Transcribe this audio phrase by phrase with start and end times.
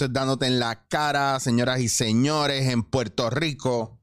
[0.00, 4.00] esto es dándote en la cara, señoras y señores, en Puerto Rico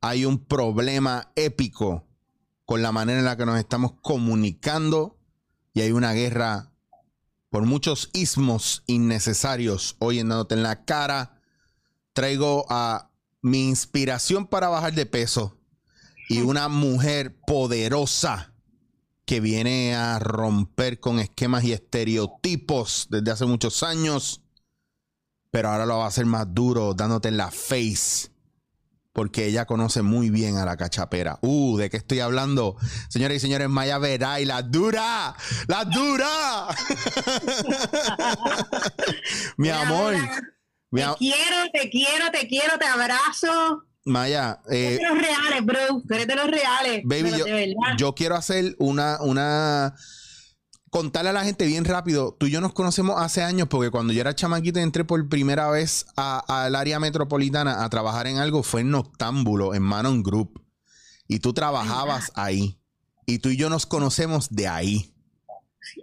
[0.00, 2.06] hay un problema épico
[2.64, 5.18] con la manera en la que nos estamos comunicando
[5.74, 6.72] y hay una guerra
[7.50, 9.96] por muchos ismos innecesarios.
[9.98, 11.38] Hoy en dándote en la cara
[12.14, 13.10] traigo a
[13.42, 15.58] mi inspiración para bajar de peso
[16.30, 18.54] y una mujer poderosa
[19.26, 24.40] que viene a romper con esquemas y estereotipos desde hace muchos años,
[25.50, 28.30] pero ahora lo va a hacer más duro dándote en la face.
[29.12, 31.38] Porque ella conoce muy bien a la cachapera.
[31.42, 32.76] Uh, ¿de qué estoy hablando?
[33.08, 35.34] Señores y señores, Maya Veray, la dura,
[35.66, 36.68] la dura.
[39.56, 40.14] mi amor.
[40.14, 43.82] Te quiero, te quiero, te quiero, te abrazo.
[44.04, 46.02] Maya, Tú eres eh, de los reales, bro.
[46.10, 47.02] Eres de los reales.
[47.04, 47.46] Baby, yo,
[47.96, 49.94] yo quiero hacer una, una.
[50.90, 52.34] Contarle a la gente bien rápido.
[52.38, 55.68] Tú y yo nos conocemos hace años porque cuando yo era chamaquito entré por primera
[55.70, 60.62] vez al área metropolitana a trabajar en algo fue en Noctámbulo, en Manon Group.
[61.26, 62.80] Y tú trabajabas ahí.
[63.26, 65.14] Y tú y yo nos conocemos de ahí.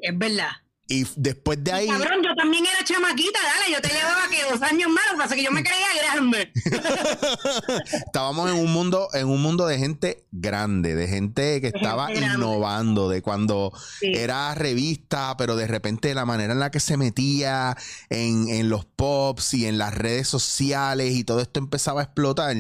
[0.02, 0.52] Es verdad.
[0.88, 1.88] Y después de ahí.
[1.88, 3.74] Cabrón, yo también era chamaquita, dale.
[3.74, 5.04] Yo te llevaba que dos años más.
[5.08, 6.52] Lo que pasa que yo me creía grande.
[8.06, 12.08] estábamos en un mundo, en un mundo de gente grande, de gente que De estaba
[12.08, 14.12] gente innovando, de cuando Sí.
[14.14, 17.76] era revista, pero de repente la manera en la que se metía
[18.10, 22.56] en, en los pops y en las redes sociales y todo esto empezaba a explotar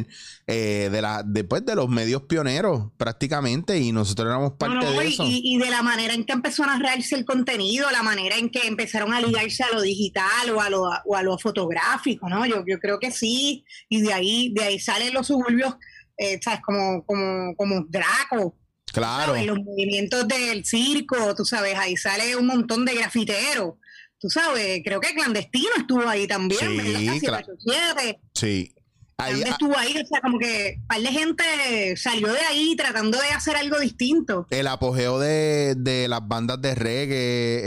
[0.48, 5.00] eh, de la, después de los medios pioneros prácticamente y nosotros éramos parte No, no,
[5.00, 5.24] de y, eso.
[5.26, 8.50] y- y de la manera en que empezó a narrarse el contenido, la manera en
[8.50, 12.46] que empezaron a ligarse a lo digital o a lo, o a lo fotográfico, ¿no?
[12.46, 15.76] Yo, yo creo que sí, y de ahí, de ahí salen los suburbios,
[16.18, 16.62] eh, ¿sabes?
[16.66, 19.46] Como, como, como Draco, claro, ¿sabes?
[19.46, 23.76] Los movimientos del circo, tú sabes, ahí sale un montón de grafiteros.
[24.18, 27.00] Tú sabes, creo que Clandestino estuvo ahí también, Sí, ¿verdad?
[27.20, 27.46] claro.
[27.60, 28.20] 787.
[28.34, 28.75] sí.
[29.18, 32.76] Ahí, ah, estuvo ahí, o sea, como que un par de gente salió de ahí
[32.76, 34.46] tratando de hacer algo distinto.
[34.50, 37.62] el apogeo de, de las bandas de reggae,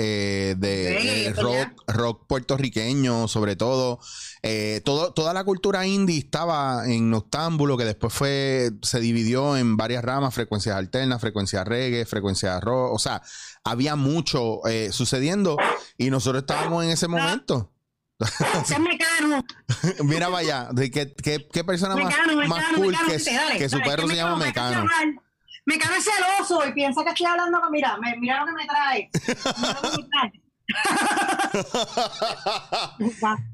[0.51, 3.99] eh, de, Reggae, de es rock, rock puertorriqueño, sobre todo.
[4.43, 5.15] Eh, todo.
[5.15, 10.35] Toda la cultura indie estaba en Noctámbulo, que después fue, se dividió en varias ramas,
[10.35, 12.93] frecuencias alternas, frecuencias reggae, frecuencias rock.
[12.93, 13.23] O sea,
[13.65, 15.57] había mucho eh, sucediendo
[15.97, 17.73] y nosotros estábamos en ese momento.
[18.81, 19.45] Mecano.
[20.05, 23.59] Mira vaya, de qué, qué, qué persona más, Mecano, más Mecano, cool Mecano, que, dale,
[23.59, 24.85] que su dale, perro que se llama Mecano.
[25.67, 25.95] Mecano.
[25.97, 29.11] Es celoso y piensa que estoy hablando con, mira, me- mira lo que me trae.
[29.59, 30.43] Mira lo que me trae.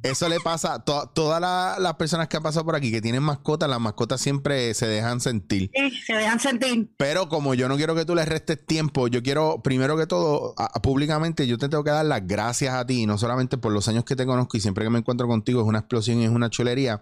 [0.03, 3.01] Eso le pasa a to- todas la- las personas que han pasado por aquí que
[3.01, 5.71] tienen mascotas, las mascotas siempre se dejan sentir.
[5.75, 6.93] Sí, se dejan sentir.
[6.97, 10.55] Pero como yo no quiero que tú les restes tiempo, yo quiero, primero que todo,
[10.59, 13.73] a- a- públicamente, yo te tengo que dar las gracias a ti, no solamente por
[13.73, 16.25] los años que te conozco y siempre que me encuentro contigo es una explosión y
[16.25, 17.01] es una chulería,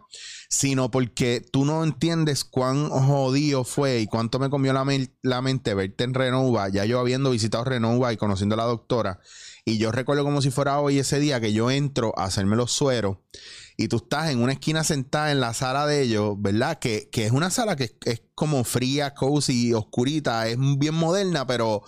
[0.55, 5.41] sino porque tú no entiendes cuán jodido fue y cuánto me comió la, mel- la
[5.41, 9.19] mente verte en Renova, ya yo habiendo visitado Renova y conociendo a la doctora.
[9.65, 12.71] Y yo recuerdo como si fuera hoy ese día que yo entro a hacerme los
[12.71, 13.17] sueros
[13.79, 16.79] y tú estás en una esquina sentada en la sala de ellos, ¿verdad?
[16.79, 21.47] Que, que es una sala que es, es como fría, cozy, oscurita, es bien moderna,
[21.47, 21.83] pero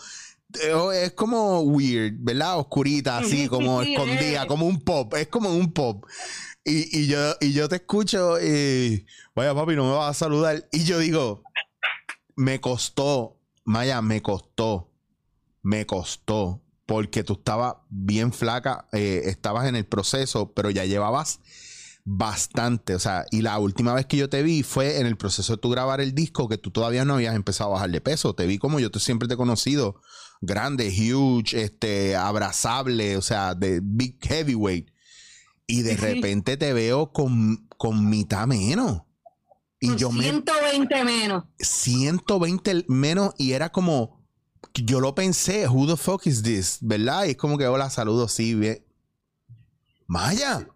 [0.92, 2.58] es como weird, ¿verdad?
[2.58, 4.46] Oscurita, Sí, así, sí, como sí, escondida, eh.
[4.46, 6.06] como un pop, es como un pop.
[6.64, 10.66] Y, y yo, y yo te escucho y, vaya papi, no me vas a saludar.
[10.72, 11.42] Y yo digo,
[12.36, 14.90] me costó, Maya, me costó,
[15.62, 21.40] me costó, porque tú estabas bien flaca, eh, estabas en el proceso, pero ya llevabas
[22.04, 25.54] bastante, o sea, y la última vez que yo te vi fue en el proceso
[25.54, 28.34] de tú grabar el disco, que tú todavía no habías empezado a bajar de peso,
[28.34, 30.02] te vi como yo te, siempre te he conocido,
[30.46, 34.90] grande, huge, este, abrazable, o sea, de big heavyweight,
[35.66, 39.02] y de Sí, repente te veo con, con mitad menos.
[39.80, 41.44] Y Con yo me 120 menos.
[41.58, 44.24] 120 menos y era como
[44.72, 47.26] yo lo pensé, who the fuck is this, ¿verdad?
[47.26, 48.84] Y es como que hola, saludos, sí, bien.
[50.06, 50.68] Maya.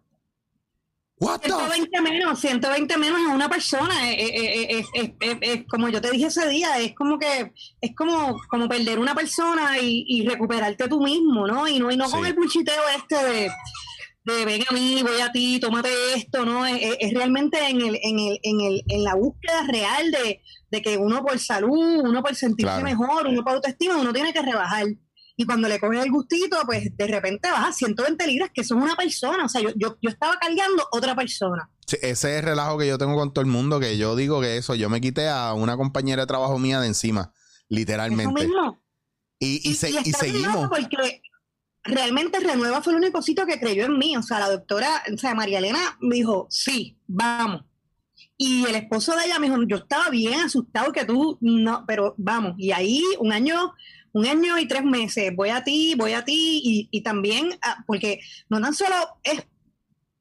[1.20, 4.12] What the f- 120 menos, 120 menos en una persona.
[4.12, 7.53] Es, es- es- es- es- es como yo te dije ese día, es como que
[7.81, 11.67] es como, como perder una persona y, y recuperarte tú mismo, ¿no?
[11.67, 12.29] Y no, y no con Sí.
[12.31, 13.50] el buchiteo este de,
[14.25, 16.65] de ven a mí, voy a ti, tómate esto, ¿no?
[16.67, 20.41] Es, es- es realmente en, el, en, el, en, el, en la búsqueda real de,
[20.71, 22.85] de que uno por salud, uno por sentirse Claro.
[22.85, 24.85] mejor, uno por autoestima, uno tiene que rebajar.
[25.40, 28.96] Y cuando le coges el gustito, pues de repente baja 120 libras, que son una
[28.96, 29.44] persona.
[29.44, 31.70] O sea, yo, yo, yo estaba cargando otra persona.
[31.87, 34.40] Sí, Ese es el relajo que yo tengo con todo el mundo, que yo digo
[34.40, 38.46] que eso, yo me quité a una compañera de trabajo mía de encima, Eso literalmente.
[38.46, 38.82] mismo.
[39.38, 40.69] Y, y, se- y bien, seguimos.
[40.69, 41.23] Porque
[41.85, 44.17] realmente Renueva fue el único sitio que creyó en mí.
[44.17, 47.62] O sea, la doctora, o sea, María Elena me dijo, sí, vamos.
[48.37, 52.14] Y el esposo de ella me dijo, yo estaba bien asustado que tú, no, pero
[52.19, 52.55] vamos.
[52.58, 53.73] Y ahí un año,
[54.19, 57.85] un año y tres meses, voy a ti, voy a ti, y, y también, ah,
[57.87, 59.43] porque no tan solo es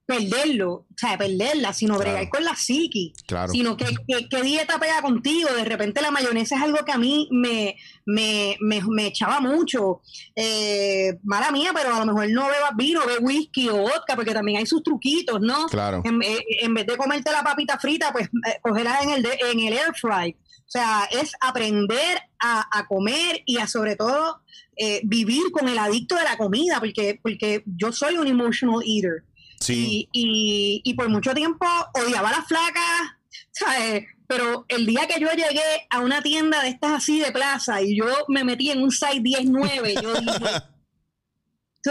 [0.06, 2.30] perderlo, o sea, perderla, sino bregar Claro.
[2.32, 3.52] con la psiqui Claro.
[3.52, 5.50] sino que, que, que dieta pega contigo.
[5.54, 10.02] De repente la mayonesa es algo que a mí me, me, me, me echaba mucho.
[10.34, 14.34] Eh, mala mía, pero a lo mejor no bebas vino, bebe whisky o vodka, porque
[14.34, 15.66] también hay sus truquitos, ¿no?
[15.66, 16.02] Claro.
[16.06, 19.38] En, eh, en vez de comerte la papita frita, pues eh, cogerla en el, de-
[19.52, 20.34] en el air fry.
[20.68, 24.42] O sea, es aprender a, a comer y a sobre todo
[24.76, 29.24] eh, vivir con el adicto de la comida, porque, porque yo soy un emotional eater.
[29.62, 30.10] Sí.
[30.12, 33.18] Y, y, y por mucho tiempo odiaba a las flacas,
[33.52, 34.06] ¿sabes?
[34.28, 37.98] Pero el día que yo llegué a una tienda de estas así de plaza y
[37.98, 40.34] yo me metí en un size 10-9, yo dije,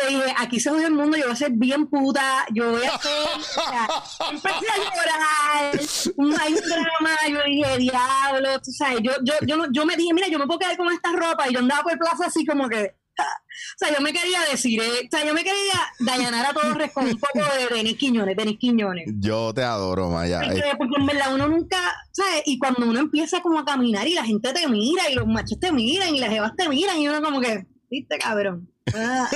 [0.01, 2.83] yo dije, aquí se jodió el mundo, yo voy a ser bien puta, yo voy
[2.85, 3.89] a sea,
[4.31, 5.81] empecé a llorar,
[6.17, 9.97] un- hay un drama, yo dije, diablo, tú sabes, yo, yo, yo, no- yo me
[9.97, 12.45] dije, mira, yo me puedo quedar con esta ropa, y yo andaba por plaza así
[12.47, 16.53] como que, o sea, yo me quería decir, eh, o sea, yo me quería Dayanara
[16.53, 19.07] Torres con un poco de Denis Quiñones, Denis Quiñones.
[19.19, 20.43] Yo te adoro, Maya.
[20.45, 21.79] Porque, Eh, porque en verdad uno nunca,
[22.13, 22.43] ¿sabes?
[22.45, 25.59] Y cuando uno empieza como a caminar y la gente te mira y los machos
[25.59, 28.71] te miran y las jevas te miran y uno como que, viste cabrón.
[28.95, 29.29] Ah,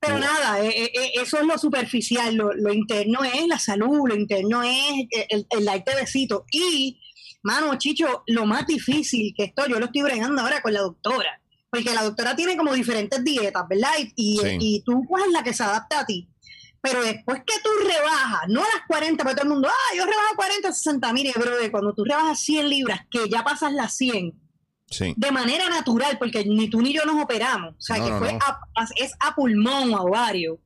[0.00, 4.06] pero nada, eh, eh, eh, eso es lo superficial, lo, lo interno es la salud,
[4.08, 6.44] lo interno es el, el darte besito.
[6.52, 7.00] Y,
[7.42, 11.40] mano, Chicho, lo más difícil que esto, yo lo estoy bregando ahora con la doctora,
[11.70, 13.92] porque la doctora tiene como diferentes dietas, ¿verdad?
[13.98, 14.56] Y, y, Sí.
[14.60, 16.28] y tú coges la que se adapta a ti.
[16.82, 20.04] Pero después que tú rebajas, no a las 40, porque todo el mundo, ah, yo
[20.04, 24.38] rebajo 40, 60, mire, bro, cuando tú rebajas 100 libras, que ya pasas las 100,
[24.90, 25.14] sí.
[25.16, 28.18] de manera natural, porque ni tú ni yo nos operamos, o sea, No, que no,
[28.18, 28.38] fue no.
[28.44, 28.60] a-
[28.96, 30.58] es a pulmón a ovario.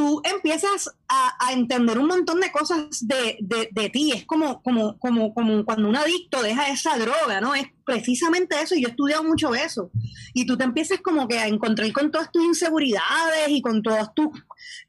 [0.00, 4.12] Tú empiezas a, entender un montón de cosas de, de- de ti.
[4.12, 7.54] Es como, como, como, como cuando un adicto deja esa droga, ¿no?
[7.54, 8.74] Es precisamente eso.
[8.74, 9.90] Y yo he estudiado mucho eso.
[10.32, 14.14] Y tú te empiezas como que a encontrar con todas tus inseguridades y con todas
[14.14, 14.28] tus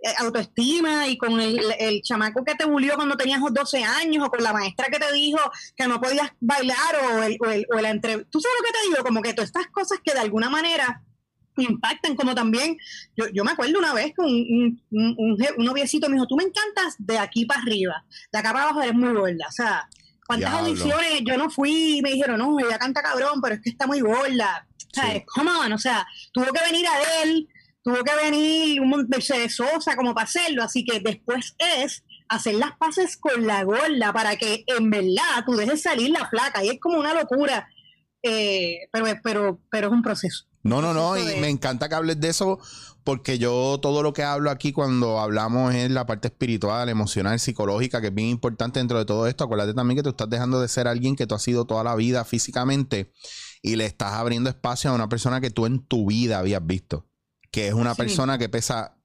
[0.01, 4.29] eh, autoestima y con el, el chamaco que te bulió cuando tenías 12 años o
[4.29, 5.39] con la maestra que te dijo
[5.75, 8.23] que no podías bailar o el, o el, o el entre...
[8.25, 11.03] Tú sabes lo que te digo, como que todas estas cosas que de alguna manera
[11.65, 12.77] impactan, como también,
[13.15, 14.29] yo, yo me acuerdo una vez que un,
[14.91, 18.51] un, un, un noviecito me dijo, tú me encantas de aquí para arriba, de acá
[18.51, 19.87] para abajo eres muy gorda, o sea,
[20.27, 20.67] ¿cuántas Diablo.
[20.69, 21.21] audiciones?
[21.25, 24.01] Yo no fui y me dijeron, no, ella canta cabrón, pero es que está muy
[24.01, 25.23] gorda, o sea, Sí.
[25.33, 27.47] come on, o sea, tuvo que venir a él,
[27.83, 32.77] tuvo que venir un Mercedes Sosa como para hacerlo, así que después es hacer las
[32.77, 36.79] paces con la gorda para que en verdad tú dejes salir la placa y es
[36.79, 37.67] como una locura,
[38.23, 40.45] eh, pero, pero, pero es un proceso.
[40.63, 42.59] No, no, no, y me encanta que hables de eso
[43.03, 47.99] porque yo todo lo que hablo aquí cuando hablamos es la parte espiritual, emocional, psicológica,
[47.99, 49.43] que es bien importante dentro de todo esto.
[49.43, 51.95] Acuérdate también que tú estás dejando de ser alguien que tú has sido toda la
[51.95, 53.11] vida físicamente
[53.63, 57.07] y le estás abriendo espacio a una persona que tú en tu vida habías visto,
[57.51, 57.97] que es una Sí.
[57.97, 58.97] persona que pesa,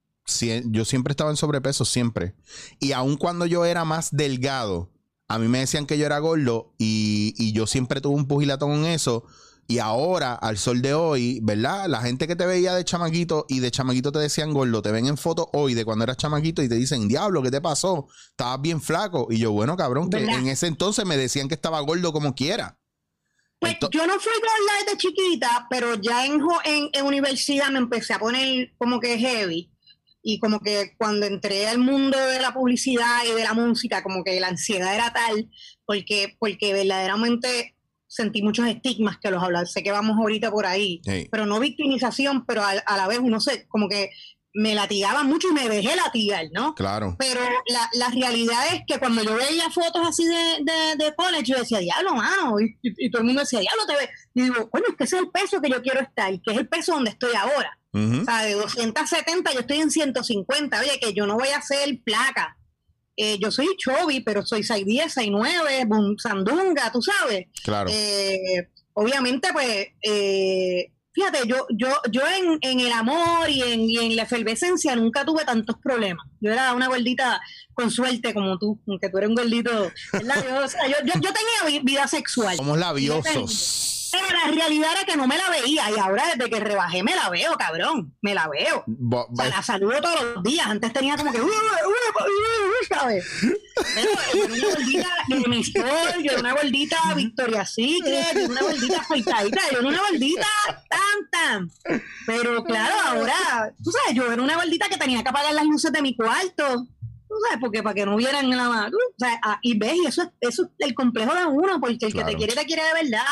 [0.66, 2.34] yo siempre estaba en sobrepeso, siempre.
[2.80, 4.92] Y aun cuando yo era más delgado,
[5.28, 8.66] a mí me decían que yo era gordo y, y yo siempre tuve un pugilato
[8.66, 9.24] con eso.
[9.68, 11.88] Y ahora, al sol de hoy, ¿verdad?
[11.88, 15.06] La gente que te veía de chamaquito y de chamaquito te decían gordo, te ven
[15.06, 18.06] en fotos hoy de cuando eras chamaquito y te dicen, diablo, ¿qué te pasó?
[18.30, 19.26] Estabas bien flaco.
[19.28, 22.78] Y yo, bueno, cabrón, que en ese entonces me decían que estaba gordo como quiera.
[23.58, 28.18] Pues yo no fui gorda desde chiquita, pero ya en, en universidad me empecé a
[28.20, 29.72] poner como que heavy.
[30.22, 34.24] Y como que cuando entré al mundo de la publicidad y de la música, como
[34.24, 35.48] que la ansiedad era tal,
[35.84, 37.75] porque, porque verdaderamente
[38.16, 39.66] sentí muchos estigmas que los hablar.
[39.68, 41.28] Sé que vamos ahorita por ahí, Sí.
[41.30, 44.10] pero no victimización, pero a, a la vez uno se, como que
[44.58, 46.74] me latigaba mucho y me dejé latigar, ¿no?
[46.74, 47.14] Claro.
[47.18, 51.44] Pero la, la realidad es que cuando yo veía fotos así de, de, de college,
[51.52, 54.08] yo decía, diablo, mano, y, y- y todo el mundo decía, diablo, te ve.
[54.34, 56.56] Y digo, bueno, es que ese es el peso que yo quiero estar, que es
[56.56, 57.78] el peso donde estoy ahora.
[57.92, 61.98] O sea, de 270 yo estoy en 150, oye, que yo no voy a hacer
[62.04, 62.56] placa.
[63.16, 67.46] Eh, yo soy chubby, pero soy 6'10, 6'9, bum, sandunga, tú sabes.
[67.64, 67.88] Claro.
[67.92, 73.96] Eh, obviamente, pues, eh, fíjate, yo, yo, yo en, en el amor y en, y
[73.98, 76.26] en la efervescencia nunca tuve tantos problemas.
[76.40, 77.40] Yo era una gordita
[77.72, 79.70] con suerte como tú, aunque tú eres un gordito,
[80.12, 80.44] ¿verdad?
[80.46, 82.56] Yo, o sea, yo, yo, yo tenía vi- vida sexual.
[82.56, 83.95] Somos labiosos.
[84.18, 87.14] Era la realidad era que no me la veía y ahora desde que rebajé me
[87.14, 88.84] la veo, cabrón, me la veo.
[88.86, 90.66] Bo- O sea, la saludo todos los días.
[90.66, 93.24] Antes tenía como que, "Uh, uh, uh", ¿sabes?
[93.94, 94.10] Pero
[94.46, 99.00] una gordita de mi Sport, yo era una gordita Victoria Secret, yo era una gordita
[99.00, 100.46] afeitadita, yo era una gordita
[100.88, 102.00] tan, tan.
[102.26, 105.92] Pero claro, ahora, tú sabes, yo era una gordita que tenía que apagar las luces
[105.92, 106.86] de mi cuarto.
[107.28, 108.96] Tú sabes, porque para que no vieran la mano.
[108.96, 111.94] O sea, ah, y ves, y eso es, eso es el complejo de uno, porque
[111.94, 112.28] el que Claro.
[112.28, 113.26] te quiere, te quiere de verdad.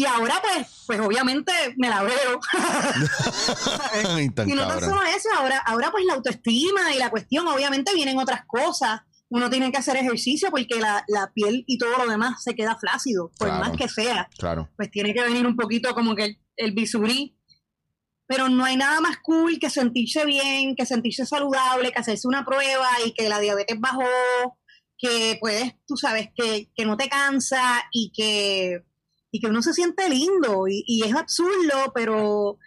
[0.00, 2.38] Y ahora, pues, pues obviamente me la veo.
[4.32, 7.92] Tan Y no tan solo eso, ahora, ahora pues la autoestima y la cuestión, obviamente
[7.94, 9.00] vienen otras cosas.
[9.28, 12.76] Uno tiene que hacer ejercicio porque la, la piel y todo lo demás se queda
[12.78, 13.64] flácido, por Claro.
[13.64, 14.28] más que sea.
[14.38, 14.68] Claro.
[14.76, 17.36] Pues tiene que venir un poquito como que el, el bisurí.
[18.28, 22.44] Pero no hay nada más cool que sentirse bien, que sentirse saludable, que hacerse una
[22.44, 24.04] prueba y que la diabetes bajó,
[24.96, 28.84] que puedes, tú sabes, que, que no te cansa y que,
[29.30, 30.68] y que uno se siente lindo.
[30.68, 32.58] Y, y es absurdo, pero,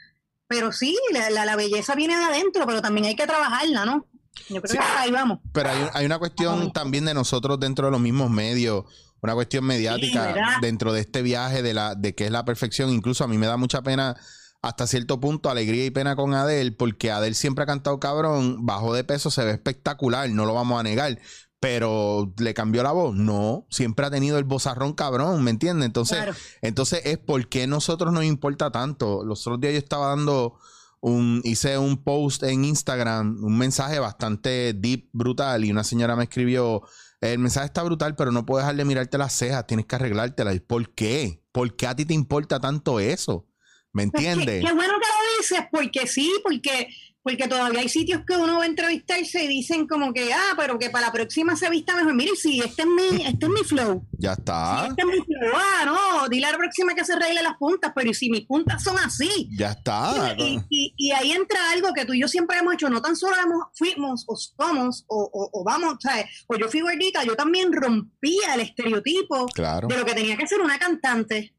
[0.47, 4.07] pero sí, la, la, la belleza viene de adentro, pero también hay que trabajarla, ¿no?
[4.49, 4.77] Yo creo Sí.
[4.77, 5.39] que ahí vamos.
[5.53, 8.85] Pero hay, hay una cuestión también de nosotros dentro de los mismos medios,
[9.21, 12.89] una cuestión mediática dentro de este viaje de la de que es la perfección.
[12.89, 14.15] Incluso a mí me da mucha pena
[14.63, 18.93] hasta cierto punto, alegría y pena con Adele, porque Adele siempre ha cantado cabrón, bajó
[18.93, 21.19] de peso, se ve espectacular, no lo vamos a negar.
[21.61, 23.15] Pero le cambió la voz.
[23.15, 25.85] No, siempre ha tenido el bozarrón cabrón, ¿me entiendes?
[25.85, 26.33] Entonces, Claro.
[26.63, 29.23] entonces es porque nosotros nos importa tanto.
[29.23, 30.57] Los otros días yo estaba dando
[31.01, 36.23] un, hice un post en Instagram, un mensaje bastante deep, brutal, y una señora me
[36.23, 36.81] escribió,
[37.21, 40.55] el mensaje está brutal, pero no puedo dejar de mirarte las cejas, tienes que arreglártelas.
[40.55, 41.43] ¿Y ¿Por qué?
[41.51, 43.47] ¿Por qué a ti te importa tanto eso?
[43.93, 44.65] ¿Me Pues qué- entiendes?
[44.65, 46.87] Qué, bueno que lo dices, porque sí, porque,
[47.23, 50.79] porque todavía hay sitios que uno va a entrevistarse y dicen como que, ah, pero
[50.79, 52.13] que para la próxima se vista mejor.
[52.15, 54.05] Mire, sí, este es mi, este es mi flow.
[54.17, 55.51] Ya Sí, está, este es mi flow.
[55.55, 58.45] Ah, no, dile a la próxima que se arregle las puntas, pero ¿y si mis
[58.45, 59.49] puntas son así?
[59.57, 60.35] ya está.
[60.37, 63.15] Y, y- y ahí entra algo que tú y yo siempre hemos hecho, no tan
[63.15, 66.25] solo hemos, fuimos o somos o, o- o vamos, ¿sabes?
[66.47, 69.87] O yo fui gordita, yo también rompía el estereotipo Claro.
[69.87, 71.53] de lo que tenía que ser una cantante.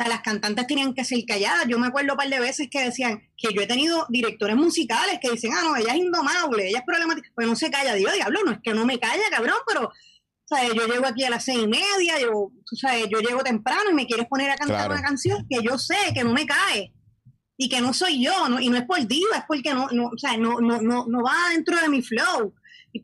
[0.00, 1.66] Sea, las cantantes tenían que ser calladas.
[1.68, 5.18] Yo me acuerdo un par de veces que decían que yo he tenido directores musicales
[5.20, 7.28] que dicen, ah, no, ella es indomable, ella es problemática.
[7.34, 7.94] Pues no se calla.
[7.94, 9.90] Digo, diablo, no es que no me calla, cabrón, pero,
[10.46, 10.72] ¿sabes?
[10.74, 14.06] Yo llego aquí a las seis y media, yo, sabes, yo llego temprano y me
[14.06, 14.94] quieres poner a cantar Claro.
[14.94, 16.94] una canción que yo sé que no me cae
[17.58, 18.58] y que no soy yo, ¿no?
[18.58, 21.22] y no es por diva, es porque no, no, o sea, no, no, no, no
[21.22, 22.54] va dentro de mi flow.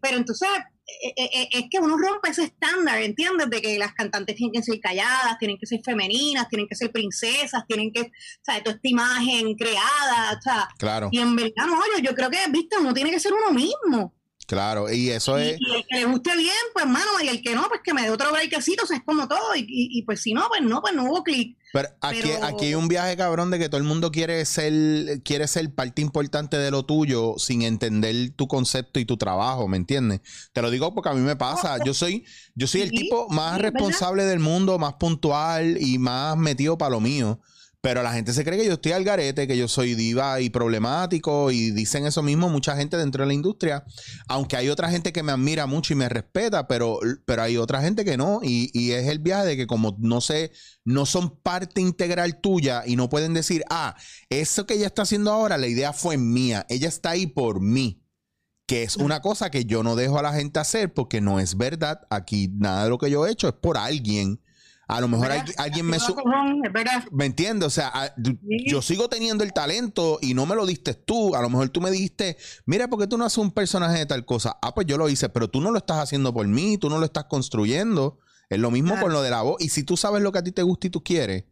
[0.01, 0.49] Pero entonces
[0.89, 3.51] es que uno rompe ese estándar, ¿entiendes?
[3.51, 6.93] De que las cantantes tienen que ser calladas, tienen que ser femeninas, tienen que ser
[6.93, 8.11] princesas, tienen que, o
[8.45, 12.31] sea, toda esta imagen creada, o sea, Claro, y en verdad, no, yo, yo creo
[12.31, 14.15] que, viste, uno tiene que ser uno mismo.
[14.47, 14.91] claro.
[14.93, 15.59] Y eso Y, es.
[15.61, 18.03] y el que le guste bien, pues, mano, y el que no, pues que me
[18.03, 19.55] dé otro breakcito, o sea, es como todo.
[19.57, 21.57] Y, y, y, pues si no, pues no, pues no hubo clic.
[21.77, 25.21] Pero aquí, Pero- aquí hay un viaje cabrón de que todo el mundo quiere ser,
[25.23, 29.77] quiere ser parte importante de lo tuyo sin entender tu concepto y tu trabajo, ¿me
[29.77, 30.21] entiendes?
[30.55, 31.77] Te lo digo porque a mí me pasa.
[31.85, 36.79] Yo soy, yo soy el tipo más responsable del mundo, más puntual y más metido
[36.79, 37.41] para lo mío.
[37.87, 40.51] Pero la gente se cree que yo estoy al garete, que yo soy diva y
[40.51, 43.85] problemático, y dicen eso mismo mucha gente dentro de la industria.
[44.27, 47.81] Aunque hay otra gente que me admira mucho y me respeta, pero, pero hay otra
[47.81, 48.41] gente que no.
[48.43, 50.51] Y, y es el viaje de que como no sé,
[50.85, 53.95] no son parte integral tuya y no pueden decir, ah,
[54.31, 56.67] eso que ella está haciendo ahora, la idea fue mía.
[56.69, 58.03] Ella está ahí por mí.
[58.67, 61.57] Que es una cosa que yo no dejo a la gente hacer porque no es
[61.57, 62.01] verdad.
[62.11, 64.41] Aquí nada de lo que yo he hecho es por alguien.
[64.89, 65.99] A lo mejor alguien, alguien me...
[65.99, 66.63] Cojón.
[67.11, 67.67] ¿Me entiendes?
[67.67, 68.67] O sea, a- du- Sí.
[68.71, 71.35] yo sigo teniendo el talento y no me lo diste tú.
[71.35, 74.07] A lo mejor tú me dijiste, mira, ¿por qué tú no haces un personaje de
[74.07, 74.57] tal cosa?
[74.63, 76.99] Ah, pues yo lo hice, pero tú no lo estás haciendo por mí, tú no
[76.99, 78.19] lo estás construyendo.
[78.49, 79.03] Es lo mismo Claro.
[79.07, 79.57] con lo de la voz.
[79.61, 81.45] Y si tú sabes lo que a ti te gusta y tú quieres,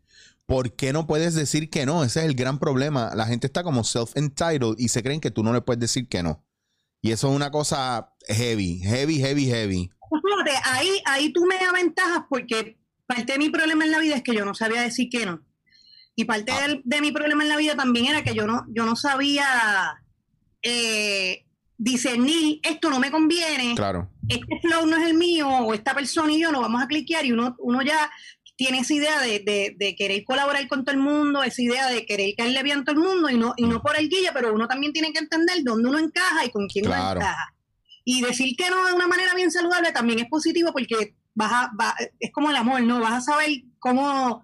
[0.47, 2.05] ¿por qué no puedes decir que no?
[2.05, 3.11] Ese es el gran problema.
[3.17, 6.23] La gente está como self-entitled y se creen que tú no le puedes decir que
[6.23, 6.45] no.
[7.03, 9.91] Y eso es una cosa heavy, heavy, heavy, heavy.
[10.67, 14.35] Ahí, ahí tú me aventajas porque parte de mi problema en la vida es que
[14.35, 15.43] yo no sabía decir que no.
[16.17, 16.69] Y parte Ah.
[16.85, 19.45] de mi problema en la vida también era que yo no, yo no sabía
[20.63, 21.45] eh,
[21.77, 26.33] discernir, esto no me conviene, Claro, este flow no es el mío, o esta persona
[26.33, 28.11] y yo no vamos a cliquear y uno, uno ya
[28.57, 32.07] tiene esa idea de, de- de querer colaborar con todo el mundo, esa idea de
[32.07, 34.55] querer caerle bien a todo el mundo y no, y no por el guilla, pero
[34.55, 37.19] uno también tiene que entender dónde uno encaja y con quién Claro.
[37.19, 37.55] uno encaja.
[38.05, 41.71] Y decir que no de una manera bien saludable también es positivo porque vas a,
[41.81, 43.01] va- es como el amor, ¿no?
[43.01, 43.49] Vas a saber
[43.79, 44.43] cómo,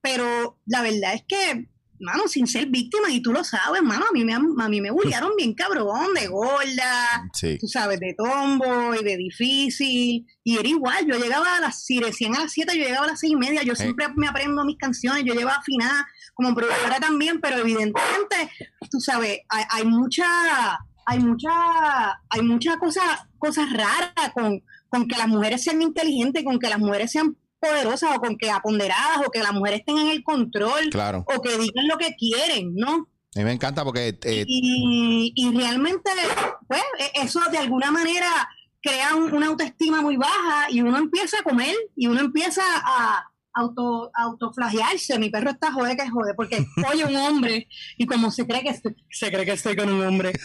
[0.00, 4.12] pero la verdad es que mano, sin ser víctima, y tú lo sabes, mano, a
[4.12, 7.56] mí me, a mí me bullearon bien cabrón, de gorda, Sí.
[7.58, 11.98] tú sabes, de tombo y de difícil, y era igual, yo llegaba a las, si
[11.98, 13.84] decían a las 7, yo llegaba a las seis y media, yo Sí.
[13.84, 18.50] siempre me aprendo mis canciones, yo llevaba afinada como productora también, pero evidentemente,
[18.90, 20.26] tú sabes, hay, hay mucha,
[21.06, 21.50] hay mucha,
[22.28, 24.62] hay muchas cosas, cosas raras con,
[24.98, 28.50] con que las mujeres sean inteligentes, con que las mujeres sean poderosas o con que
[28.50, 31.24] aponderadas o que las mujeres tengan el control Claro.
[31.26, 33.08] o que digan lo que quieren, ¿no?
[33.34, 36.10] A mí me encanta porque eh, y, y realmente,
[36.68, 38.28] pues, e- eso de alguna manera
[38.80, 43.24] crea un- una autoestima muy baja y uno empieza a comer y uno empieza a
[43.54, 45.18] auto, autoflagearse.
[45.18, 48.70] Mi perro está jode que jode porque oye un hombre y como se cree que
[48.70, 50.32] estoy, se cree que estoy con un hombre.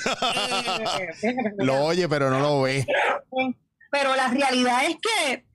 [1.23, 2.85] Eh, lo oye, pero no lo ve.
[3.91, 5.45] pero la realidad es que,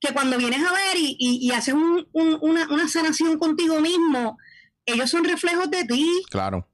[0.00, 3.80] que cuando vienes a ver y, y- y haces un- un- una, una sanación contigo
[3.80, 4.36] mismo,
[4.84, 6.68] ellos son reflejos de ti Claro.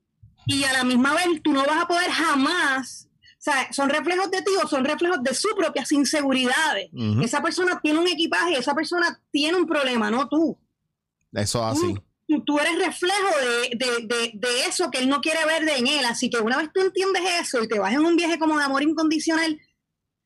[0.46, 3.06] y a la misma vez tú no vas a poder jamás,
[3.38, 6.90] o sea, son reflejos de ti o son reflejos de sus propias inseguridades.
[7.22, 10.58] Esa persona tiene un equipaje, esa persona tiene un problema, no tú.
[11.32, 11.94] Eso así.
[12.26, 15.76] Tú, tú eres reflejo de, de- de- de eso que él no quiere ver de
[15.78, 16.04] en él.
[16.04, 18.64] Así que una vez tú entiendes eso y te vas en un viaje como de
[18.64, 19.58] amor incondicional,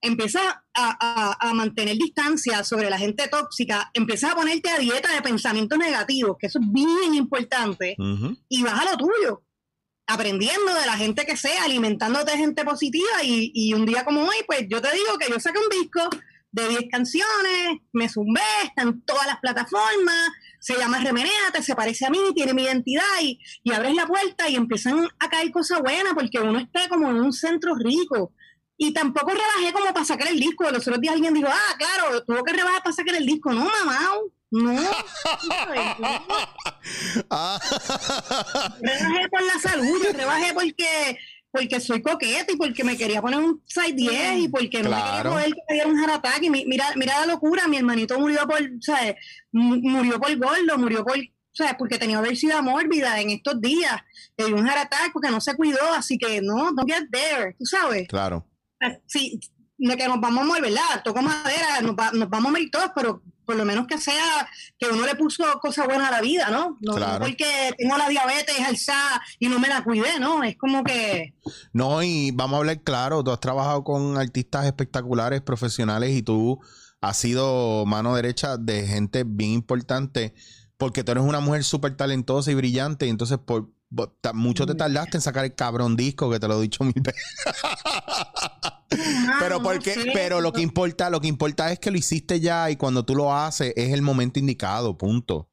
[0.04, 5.12] empiezas a, a- a mantener distancia sobre la gente tóxica, empiezas a ponerte a dieta
[5.12, 7.94] de pensamientos negativos, que eso es bien importante
[8.48, 9.42] y vas a lo tuyo,
[10.06, 14.22] aprendiendo de la gente que sea, alimentándote de gente positiva y, y un día como
[14.22, 16.00] hoy, pues yo te digo que yo saqué un disco
[16.52, 20.30] de 10 canciones, me zumbé, está en todas las plataformas,
[20.60, 24.48] se llama Remenéate, se parece a mí, tiene mi identidad y, y abres la puerta
[24.48, 28.32] y empiezan a caer cosas buenas porque uno está como en un centro rico.
[28.76, 30.64] Y tampoco rebajé como para sacar el disco.
[30.70, 33.52] Los otros días alguien dijo, ah, claro, tuvo que rebajar para sacar el disco.
[33.52, 34.72] No, mamá, no.
[34.74, 34.80] No.
[37.30, 37.58] Ah.
[38.80, 41.18] rebajé por la salud, yo rebajé porque,
[41.50, 45.12] porque soy coqueta y porque me quería poner un 610 y porque no me Claro.
[45.16, 46.42] quería poder que me diera un heart attack.
[46.42, 49.14] Y mi- mira, mira la locura, mi hermanito murió por, ¿sabes?
[49.52, 51.16] Mu- Murió por gordo, murió por,
[51.52, 51.74] ¿sabes?
[51.78, 53.96] Porque tenía obesidad mórbida en estos días.
[54.36, 57.54] Le dio un heart attack porque no se cuidó, así que no, don't get there,
[57.58, 58.06] tú sabes.
[58.08, 58.46] claro.
[59.06, 59.40] Sí,
[59.76, 61.02] de que nos vamos a morir, ¿verdad?
[61.04, 64.48] Toco madera, nos, va- nos vamos a morir todos, pero por lo menos que sea
[64.78, 66.78] que uno le puso cosas buenas a la vida, ¿no?
[66.80, 67.24] No, no Claro.
[67.26, 70.42] porque tengo la diabetes alzada y no me la cuidé, ¿no?
[70.44, 71.34] Es como que...
[71.72, 76.58] No, y vamos a hablar claro, tú has trabajado con artistas espectaculares, profesionales, y tú
[77.02, 80.34] has sido mano derecha de gente bien importante,
[80.78, 83.68] porque tú eres una mujer súper talentosa y brillante, y entonces por,
[84.32, 87.22] mucho te tardaste en sacar el cabrón disco, que te lo he dicho mil veces.
[89.38, 91.98] pero ah, no porque, sé, pero lo que importa, lo que importa es que lo
[91.98, 95.50] hiciste ya, y cuando tú lo haces, es el momento indicado, punto.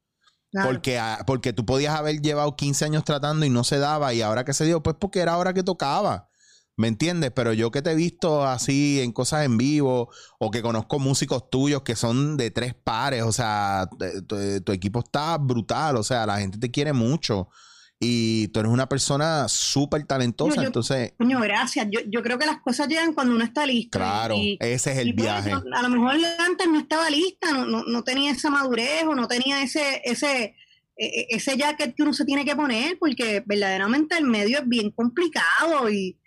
[0.50, 0.70] claro.
[0.70, 4.22] Porque, ah, porque tú podías haber llevado 15 años tratando y no se daba, y
[4.22, 6.28] ahora que se dio, pues porque era hora que tocaba.
[6.74, 7.30] ¿Me entiendes?
[7.34, 11.50] Pero yo que te he visto así en cosas en vivo, o que conozco músicos
[11.50, 13.88] tuyos que son de tres pares, o sea,
[14.26, 17.48] tu, tu equipo está brutal, o sea, la gente te quiere mucho.
[18.04, 21.86] Y tú eres una persona súper talentosa, yo- entonces, Coño, gracias.
[21.88, 23.96] Yo, yo creo que las cosas llegan cuando uno está listo.
[23.98, 25.50] claro, Y- ese es el y pues, viaje.
[25.50, 29.14] yo a lo mejor antes no estaba lista, no, no, no tenía esa madurez o
[29.14, 30.56] no tenía ese, ese,
[30.96, 34.90] e- ese jacket que uno se tiene que poner, porque verdaderamente el medio es bien
[34.90, 36.18] complicado y,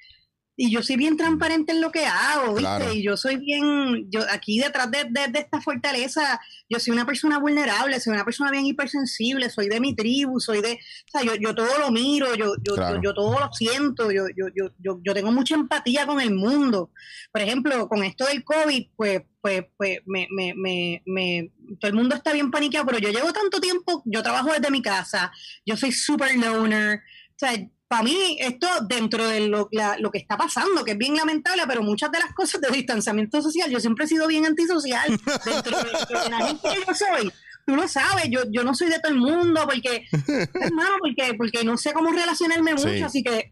[0.58, 2.62] y yo soy bien transparente en lo que hago, ¿viste?
[2.62, 2.94] Claro.
[2.94, 6.40] Y yo soy bien, yo aquí detrás de, de- de esta fortaleza,
[6.70, 10.62] yo soy una persona vulnerable, soy una persona bien hipersensible, soy de mi tribu, soy
[10.62, 12.96] de, o sea, yo, yo todo lo miro, yo, yo, Claro.
[12.96, 16.34] yo, yo todo lo siento, yo, yo, yo, yo, yo tengo mucha empatía con el
[16.34, 16.92] mundo.
[17.32, 21.96] Por ejemplo, con esto del COVID, pues, pues, pues, me, me, me, me- todo el
[21.96, 25.32] mundo está bien paniqueado, pero yo llevo tanto tiempo, yo trabajo desde mi casa,
[25.66, 27.52] yo soy super loner, o sea,
[27.88, 29.70] para mí esto dentro de lo,
[30.00, 33.42] lo que está pasando, que es bien lamentable, pero muchas de las cosas de distanciamiento
[33.42, 35.08] social, yo siempre he sido bien antisocial
[35.46, 37.32] dentro de, de la gente que yo soy.
[37.68, 40.06] Tú lo sabes, yo, yo no soy de todo el mundo porque,
[40.54, 43.02] hermano, porque, porque no sé cómo relacionarme mucho, Sí.
[43.02, 43.50] así que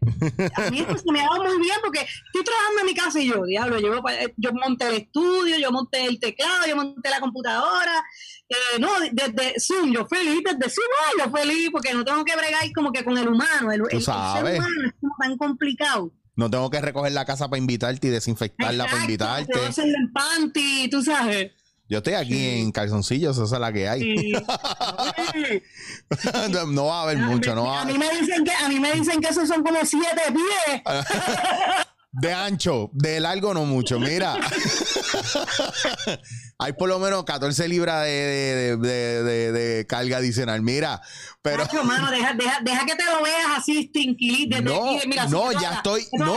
[0.54, 3.20] a mí esto se me ha dado muy bien porque estoy trabajando en mi casa
[3.20, 8.04] y yo, diablo, yo monté el estudio, yo monté el teclado, yo monté la computadora,
[8.48, 10.86] eh, no, desde Zoom, yo feliz, desde Zoom,
[11.24, 14.02] yo feliz porque no tengo que bregar como que con el humano, el, el- el
[14.02, 14.52] ser humano
[14.86, 16.12] es como tan complicado.
[16.36, 19.58] No tengo que recoger la casa para invitarte y desinfectarla para invitarte.
[19.66, 21.52] hacer en panty, tú sabes.
[21.88, 22.60] Yo estoy aquí Sí.
[22.60, 24.32] en calzoncillos, esa es la que hay.
[26.68, 28.80] No va a haber mucho, no va a a mí me dicen que a mí
[28.80, 30.82] me dicen que esos son como siete pies.
[32.16, 33.98] De ancho, de largo no mucho.
[33.98, 34.36] Mira,
[36.58, 38.76] hay por lo menos 14 libras de, de-
[39.24, 40.62] de- de- carga adicional.
[40.62, 41.00] Mira,
[41.42, 44.46] Pero Nacho, mano, deja, deja, deja que te lo veas así, stinky.
[44.62, 46.36] no, aquí, mira, no, ya estoy, no.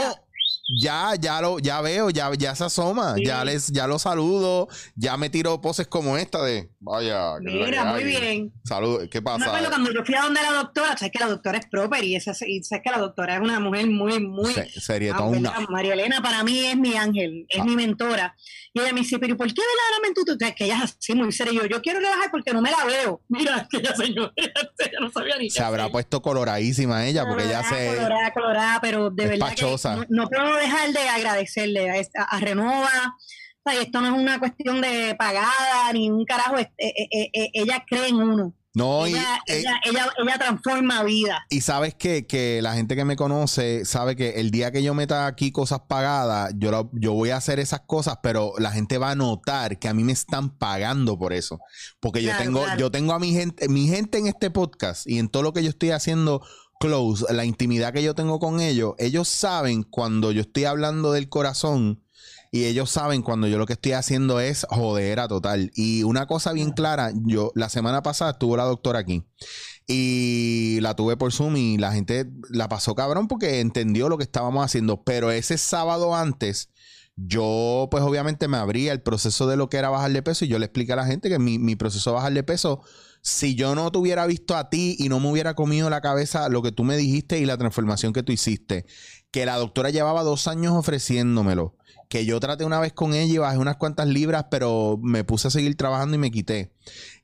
[0.68, 3.24] Ya, ya lo, ya veo, ya, ya se asoma, Sí.
[3.24, 7.84] ya les, ya lo saludo, ya me tiro poses como esta de, vaya, es Mira,
[7.86, 8.52] muy bien.
[8.64, 9.46] Saludos, ¿qué pasa?
[9.46, 12.16] acuerdo cuando yo fui a donde la doctora, sabes que la doctora es proper y,
[12.16, 14.52] esa, y sabes que la doctora es una mujer muy, muy...
[14.52, 15.50] Se- Ah, serietona.
[15.50, 15.68] ¿verdad?
[15.70, 17.64] María Elena para mí es mi ángel, es Ah.
[17.64, 18.36] mi mentora.
[18.74, 21.32] Y ella me dice, pero ¿por qué verdaderamente tú crees que ella es así muy
[21.32, 21.54] seria?
[21.62, 23.22] Yo, yo quiero rebajar porque no me la veo.
[23.28, 25.90] Mira, que ella señora, ella no sabía ni Se qué hacer.
[25.90, 27.96] puesto coloradísima ella, porque ella Colorada, se...
[27.96, 29.94] Colorada, colorada, pero de es verdad pachosa.
[29.94, 33.16] que no, no puedo dejar de agradecerle a, esta- a Renova.
[33.64, 36.56] O sea, esto no es una cuestión de pagada ni un carajo.
[36.58, 38.54] es- eh, eh, eh, ella cree en uno.
[38.74, 41.44] No, y, ella, eh, ella, ella, ella transforma vida.
[41.50, 44.94] y sabes que, que la gente que me conoce sabe que el día que yo
[44.94, 49.10] meta aquí cosas pagadas, yo, yo voy a hacer esas cosas, pero la gente va
[49.10, 51.58] a notar que a mí me están pagando por eso.
[51.98, 52.78] Porque yo Claro, tengo, claro.
[52.78, 55.64] yo tengo a mi gente, mi gente en este podcast y en todo lo que
[55.64, 56.46] yo estoy haciendo
[56.78, 61.28] close, la intimidad que yo tengo con ellos, ellos saben cuando yo estoy hablando del
[61.28, 62.02] corazón
[62.50, 65.70] y ellos saben cuando yo lo que estoy haciendo es jodera total.
[65.74, 69.24] Y una cosa bien clara, yo la semana pasada estuvo la doctora aquí
[69.86, 74.24] y la tuve por Zoom y la gente la pasó cabrón porque entendió lo que
[74.24, 75.02] estábamos haciendo.
[75.02, 76.70] Pero ese sábado antes,
[77.16, 80.48] yo pues obviamente me abría el proceso de lo que era bajar de peso y
[80.48, 82.82] yo le expliqué a la gente que mi, mi proceso de bajar de peso,
[83.28, 86.48] si yo no te hubiera visto a ti y no me hubiera comido la cabeza
[86.48, 88.86] lo que tú me dijiste y la transformación que tú hiciste,
[89.30, 91.76] que la doctora llevaba dos años ofreciéndomelo,
[92.08, 95.48] que yo traté una vez con ella y bajé unas cuantas libras, pero me puse
[95.48, 96.72] a seguir trabajando y me quité.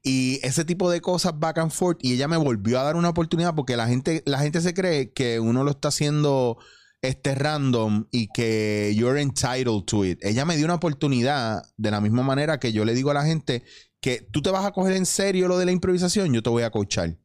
[0.03, 3.09] Y ese tipo de cosas back and forth y ella me volvió a dar una
[3.09, 6.59] oportunidad porque la gente, la gente se cree que uno lo está haciendo
[7.01, 10.19] este random y que you're entitled to it.
[10.23, 13.25] Ella me dio una oportunidad de la misma manera que yo le digo a la
[13.25, 13.63] gente
[14.05, 16.63] que tú te vas a coger en serio lo de la improvisación, yo te voy
[16.63, 17.17] a coachar.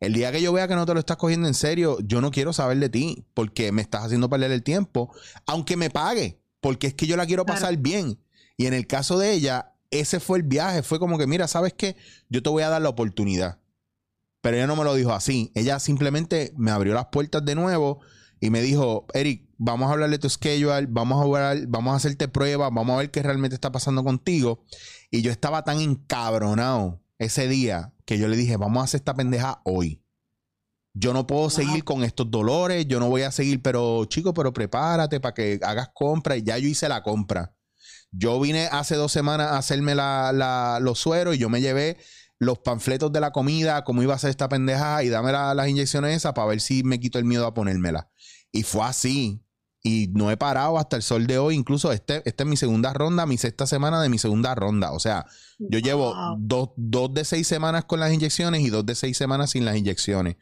[0.00, 2.32] El día que yo vea que no te lo estás cogiendo en serio, yo no
[2.32, 5.14] quiero saber de ti porque me estás haciendo perder el tiempo,
[5.46, 7.60] aunque me pague, porque es que yo la quiero Claro.
[7.60, 8.18] pasar bien.
[8.56, 11.72] Y en el caso de ella, ese fue el viaje, fue como que, mira, ¿sabes
[11.72, 11.94] qué?
[12.28, 13.60] Yo te voy a dar la oportunidad.
[14.40, 15.52] Pero ella no me lo dijo así.
[15.54, 18.00] Ella simplemente me abrió las puertas de nuevo
[18.40, 21.96] y me dijo, Eric, vamos a hablar de tu schedule, vamos a hablar, vamos a
[21.96, 24.64] hacerte pruebas, vamos a ver qué realmente está pasando contigo.
[25.10, 29.14] Y yo estaba tan encabronado ese día que yo le dije, vamos a hacer esta
[29.14, 30.02] pendeja hoy.
[30.96, 34.52] Yo no puedo seguir con estos dolores, yo no voy a seguir, pero chico, pero
[34.52, 36.36] prepárate para que hagas compra.
[36.36, 37.56] Y ya yo hice la compra.
[38.12, 41.96] Yo vine hace dos semanas a hacerme la, la- los sueros y yo me llevé
[42.38, 45.68] los panfletos de la comida, cómo iba a ser esta pendeja y dame la- las
[45.68, 48.08] inyecciones esas para ver si me quito el miedo a ponérmela.
[48.52, 49.43] Y fue así.
[49.86, 51.54] Y no he parado hasta el sol de hoy.
[51.56, 54.92] Incluso este, esta es mi segunda ronda, mi sexta semana de mi segunda ronda.
[54.92, 55.26] O sea,
[55.58, 59.50] yo llevo dos, dos de seis semanas con las inyecciones y dos de seis semanas
[59.50, 60.36] sin las inyecciones.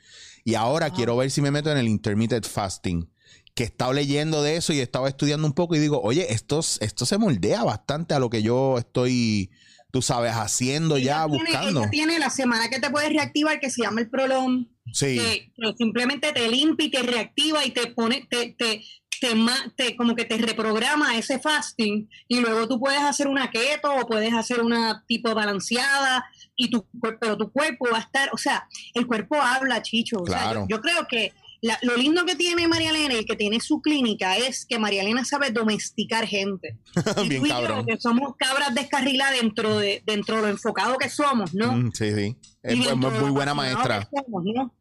[0.44, 0.96] Y ahora Wow.
[0.96, 3.10] quiero ver si me meto en el intermittent fasting.
[3.54, 6.32] Que he estado leyendo de eso y he estado estudiando un poco y digo, oye,
[6.32, 9.50] esto, esto se moldea bastante a lo que yo estoy,
[9.90, 11.80] tú sabes, haciendo ya, Ella tiene- buscando.
[11.80, 15.52] ella tiene la semana que te puedes reactivar que se llama el prolong, Sí, que,
[15.56, 18.82] que simplemente te limpia y te reactiva y te pone, te, te,
[19.22, 19.34] te,
[19.76, 24.06] te- como que te reprograma ese fasting y luego tú puedes hacer una keto o
[24.06, 26.24] puedes hacer una tipo balanceada
[26.56, 26.86] y tu
[27.20, 30.18] pero tu cuerpo va a estar, o sea, el cuerpo habla, chicho.
[30.20, 30.66] O sea, Claro.
[30.68, 33.80] yo, yo creo que la- lo lindo que tiene María Elena y que tiene su
[33.80, 36.76] clínica es que María Elena sabe domesticar gente.
[37.24, 40.98] Y bien tú y yo, que somos cabras descarriladas dentro de, dentro de lo enfocado
[40.98, 41.72] que somos, ¿no?
[41.72, 42.36] Mm, sí, sí.
[42.62, 44.08] Es, es muy buena maestra.
[44.12, 44.74] somos, ¿no?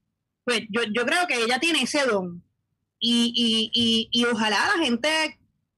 [0.43, 2.43] Pues yo, yo creo que ella tiene ese don.
[3.01, 5.09] Y, y, y, y ojalá la gente.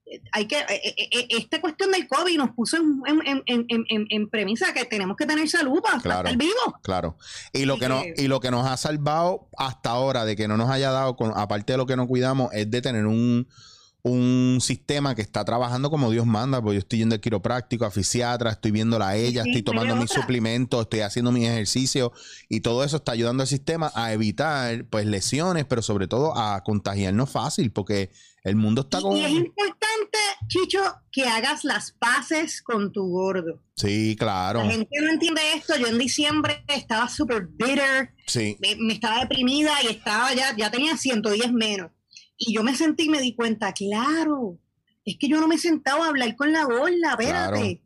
[0.05, 0.57] eh, Hay que.
[0.59, 5.15] eh, eh, Esta cuestión del COVID nos puso en, en, en, en, premisa que tenemos
[5.17, 6.27] que tener salud para, Claro.
[6.27, 6.73] estar vivos.
[6.83, 7.17] Claro.
[7.53, 10.35] Y lo Así que nos, que- y lo que nos ha salvado hasta ahora de
[10.35, 13.05] que no nos haya dado, con, aparte de lo que no cuidamos, es de tener
[13.07, 13.47] un,
[14.05, 17.91] un sistema que está trabajando como Dios manda, porque yo estoy yendo al quiropráctico, a
[17.91, 20.21] fisiatra, estoy viéndola a ella, Sí, estoy tomando mis otra.
[20.21, 22.11] suplementos, estoy haciendo mis ejercicios
[22.49, 26.61] y todo eso está ayudando al sistema a evitar pues lesiones, pero sobre todo a
[26.65, 28.11] contagiarnos fácil, porque
[28.43, 29.15] el mundo está Y, con...
[29.15, 30.17] y es importante,
[30.49, 33.61] Chicho, que hagas las paces con tu gordo.
[33.77, 34.65] Sí, claro.
[34.65, 35.77] La gente no entiende esto.
[35.77, 38.13] Yo en diciembre estaba súper bitter.
[38.27, 41.89] Sí, me, me estaba deprimida y estaba ya, ya tenía 110 menos.
[42.37, 44.57] Y yo me sentí y me di cuenta, claro,
[45.05, 47.59] es que yo no me he sentado a hablar con la gorda, espérate.
[47.59, 47.79] Claro.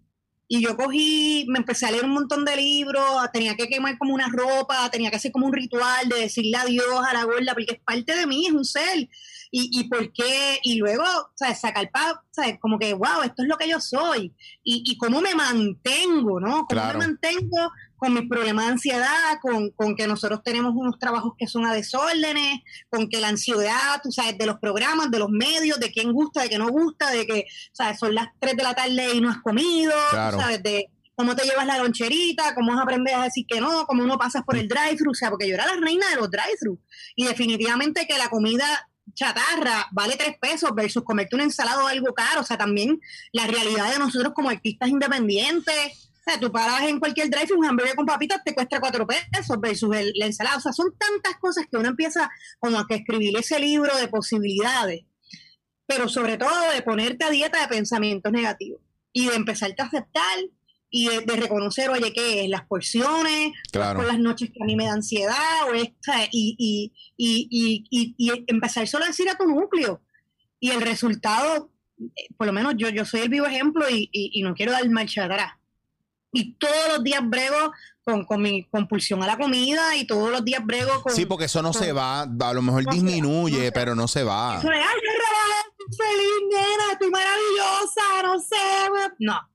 [0.50, 4.14] Y yo cogí, me empecé a leer un montón de libros, tenía que quemar como
[4.14, 7.74] una ropa, tenía que hacer como un ritual de decirle adiós a la gorda, porque
[7.74, 9.10] es parte de mí, es un ser.
[9.52, 11.04] Y, y por qué, y luego,
[11.36, 11.60] ¿sabes?
[11.60, 12.58] Sacar pa, ¿sabes?
[12.62, 14.34] Como que, wow, esto es lo que yo soy.
[14.64, 16.66] Y, y cómo me mantengo, ¿no?
[16.66, 17.00] Cómo Claro.
[17.00, 21.48] me mantengo con mis problemas de ansiedad, con, con, que nosotros tenemos unos trabajos que
[21.48, 25.80] son a desórdenes, con que la ansiedad, tú sabes, de los programas, de los medios,
[25.80, 28.76] de quién gusta, de qué no gusta, de que, sabes, son las 3 de la
[28.76, 32.84] tarde y no has comido, sabes, de cómo te llevas la loncherita, cómo vas a
[32.84, 35.56] aprender a decir que no, cómo uno pasas por el drive-thru, o sea, porque yo
[35.56, 36.80] era la reina de los drive-thru.
[37.16, 42.14] Y definitivamente que la comida chatarra vale tres pesos versus comerte una ensalada o algo
[42.14, 43.00] caro, o sea, también
[43.32, 47.66] la realidad de nosotros como artistas independientes, o sea, tú paras en cualquier drive un
[47.66, 50.58] hamburger con papitas te cuesta cuatro pesos versus la ensalada.
[50.58, 54.10] O sea, son tantas cosas que uno empieza como a que escribir ese libro de
[54.10, 55.06] posibilidades,
[55.86, 58.82] pero sobre todo de ponerte a dieta de pensamientos negativos
[59.14, 60.38] y de empezarte a aceptar
[60.90, 62.50] y de, reconocer, oye, ¿qué es?
[62.50, 64.00] Las porciones, claro.
[64.00, 68.44] por las noches que a mí me da ansiedad, o esta, y, y, y, y,
[68.48, 70.02] empezar solo a decir a tu núcleo.
[70.62, 74.56] Y el resultado, eh, por lo menos yo, yo soy el vivo ejemplo y, no
[74.56, 75.58] quiero dar marcha atrás
[76.38, 77.72] y todos los días brego
[78.04, 81.14] con, con, mi compulsión a la comida y todos los días brego con...
[81.14, 84.60] Sí, porque eso no se va, a lo mejor disminuye, pero no se va.
[84.60, 85.00] Eso es, ay,
[85.96, 89.50] feliz, nena, estoy maravillosa, no sé, no.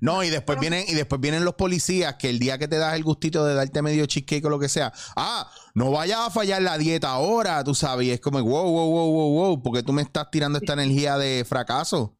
[0.00, 2.94] No, y después vienen, y después vienen los policías que el día que te das
[2.94, 6.62] el gustito de darte medio cheesecake o lo que sea, ah, no vayas a fallar
[6.62, 9.92] la dieta ahora, tú sabes, y es como, wow, wow, wow, wow, wow, porque tú
[9.92, 12.16] me estás tirando esta energía de fracaso.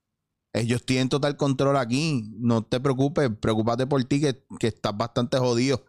[0.54, 2.30] Ellos tienen total control aquí.
[2.36, 5.82] No te preocupes, preocúpate por ti que, estás bastante jodido.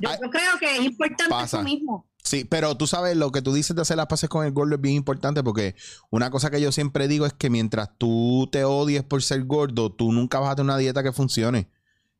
[0.00, 2.08] yo, creo que es importante eso mismo.
[2.24, 4.74] Sí, pero tú sabes, lo que tú dices de hacer las paces con el gordo
[4.74, 5.74] es bien importante porque
[6.10, 9.92] una cosa que yo siempre digo es que mientras tú te odies por ser gordo,
[9.92, 11.70] tú nunca vas a tener una dieta que funcione.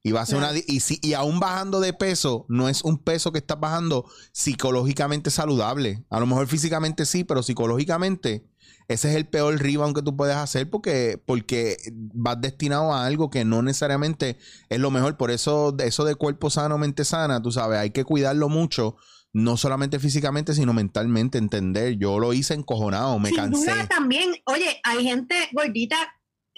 [0.02, 2.98] Y va a ser una y si y aún bajando de peso, no es un
[2.98, 6.04] peso que estás bajando psicológicamente saludable.
[6.08, 8.49] A lo mejor físicamente sí, pero psicológicamente
[8.88, 13.30] ese es el peor rebound que tú puedes hacer porque, porque vas destinado a algo
[13.30, 14.37] que no necesariamente
[14.68, 15.16] es lo mejor.
[15.16, 18.96] Por eso, eso de cuerpo sano, mente sana, tú sabes, hay que cuidarlo mucho.
[19.33, 21.96] No solamente físicamente, sino mentalmente, entender.
[21.98, 23.72] Yo lo hice encojonado, me cansé.
[23.88, 25.96] también, oye, hay gente gordita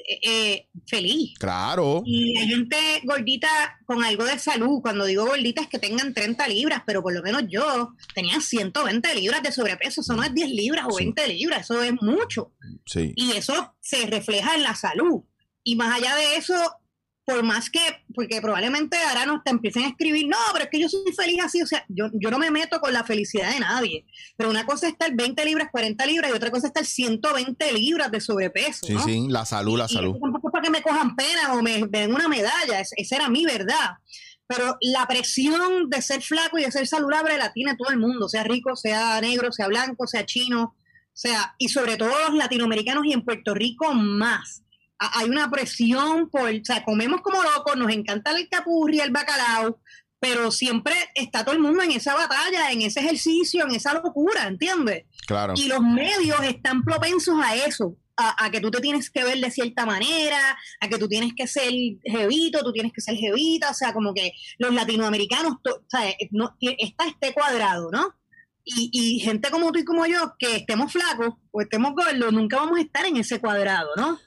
[0.09, 1.35] eh, eh, feliz.
[1.39, 2.03] Claro.
[2.05, 3.49] Y hay gente gordita
[3.87, 4.81] con algo de salud.
[4.83, 9.15] Cuando digo gordita es que tengan 30 libras, pero por lo menos yo tenía 120
[9.15, 10.01] libras de sobrepeso.
[10.01, 12.53] Eso no es 10 libras o 20 libras, eso es mucho.
[12.87, 13.13] Sí.
[13.17, 15.23] Y eso se refleja en la salud.
[15.65, 16.55] Y más allá de eso,
[17.25, 17.81] por más que,
[18.15, 21.41] porque probablemente ahora nos te empiecen a escribir, no, pero es que yo soy feliz
[21.43, 24.05] así, o sea, yo, yo no me meto con la felicidad de nadie,
[24.37, 27.73] pero una cosa es estar 20 libras, 40 libras y otra cosa es estar 120
[27.75, 28.87] libras de sobrepeso.
[28.87, 30.19] Sí, sí, la salud, la salud.
[30.21, 33.45] tampoco es para que me cojan pena o me den una medalla, esa era mi
[33.45, 33.99] verdad.
[34.49, 38.29] Pero la presión de ser flaco y de ser saludable la tiene todo el mundo,
[38.29, 40.77] sea rico, sea negro, sea blanco, sea chino,
[41.13, 44.63] sea, y sobre todo los latinoamericanos y en Puerto Rico más
[45.13, 49.81] hay una presión por, o sea, comemos como locos, nos encanta el capurri, el bacalao,
[50.21, 54.47] pero siempre está todo el mundo en esa batalla, en ese ejercicio, en esa locura,
[54.47, 55.07] ¿entiendes?
[55.27, 55.55] Claro.
[55.57, 59.51] Y los medios están propensos a eso, a, que tú te tienes que ver de
[59.51, 61.73] cierta manera, a que tú tienes que ser
[62.05, 66.57] jevito, tú tienes que ser jevita, o sea, como que los latinoamericanos, o sea, no,
[66.61, 68.15] está este cuadrado, ¿no?
[68.65, 72.59] Y, y, gente como tú y como yo, que estemos flacos o estemos gordos, nunca
[72.59, 74.21] vamos a estar en ese cuadrado, ¿no?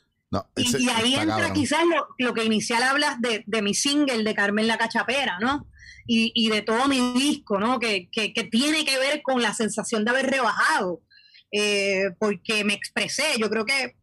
[0.55, 1.81] Y, ahí entra quizás
[2.17, 5.67] lo, que inicial hablas de, mi single de Carmen la Cachapera, ¿no?
[6.07, 7.79] Y, de todo mi disco, ¿no?
[7.79, 8.09] Que,
[8.51, 11.01] tiene que ver con la sensación de haber rebajado,
[11.51, 13.23] eh, porque me expresé.
[13.39, 13.95] Yo creo que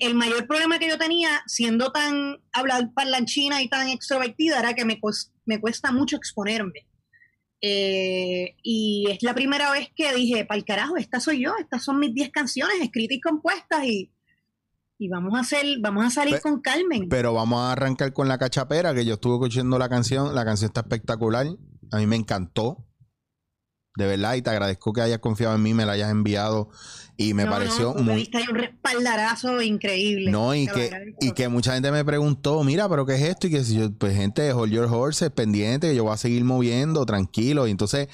[0.00, 4.84] el, mayor problema que yo tenía, siendo tan hablar parlanchina y tan extrovertida, era que
[4.84, 5.00] me,
[5.44, 6.86] me cuesta mucho exponerme.
[7.60, 11.84] Eh, y es la primera vez que dije, para el carajo, esta soy yo, estas
[11.84, 14.12] son mis 10 canciones escritas y compuestas y
[14.98, 17.08] y vamos a hacer, vamos a salir con Carmen.
[17.08, 20.70] Pero vamos a arrancar con la cachapera, que yo estuve escuchando la canción, la canción
[20.70, 21.46] está espectacular,
[21.92, 22.84] a mí me encantó.
[23.98, 26.68] De verdad, y te agradezco que hayas confiado en mí, me la hayas enviado
[27.16, 28.30] y me pareció no, muy.
[28.50, 30.30] un respaldarazo increíble.
[30.30, 33.46] No, y que, y que mucha gente me preguntó, mira, pero ¿qué es esto?
[33.46, 36.44] Y que si yo, pues gente, hold your horses, pendiente, que yo voy a seguir
[36.44, 37.66] moviendo, tranquilo.
[37.66, 38.08] Y entonces,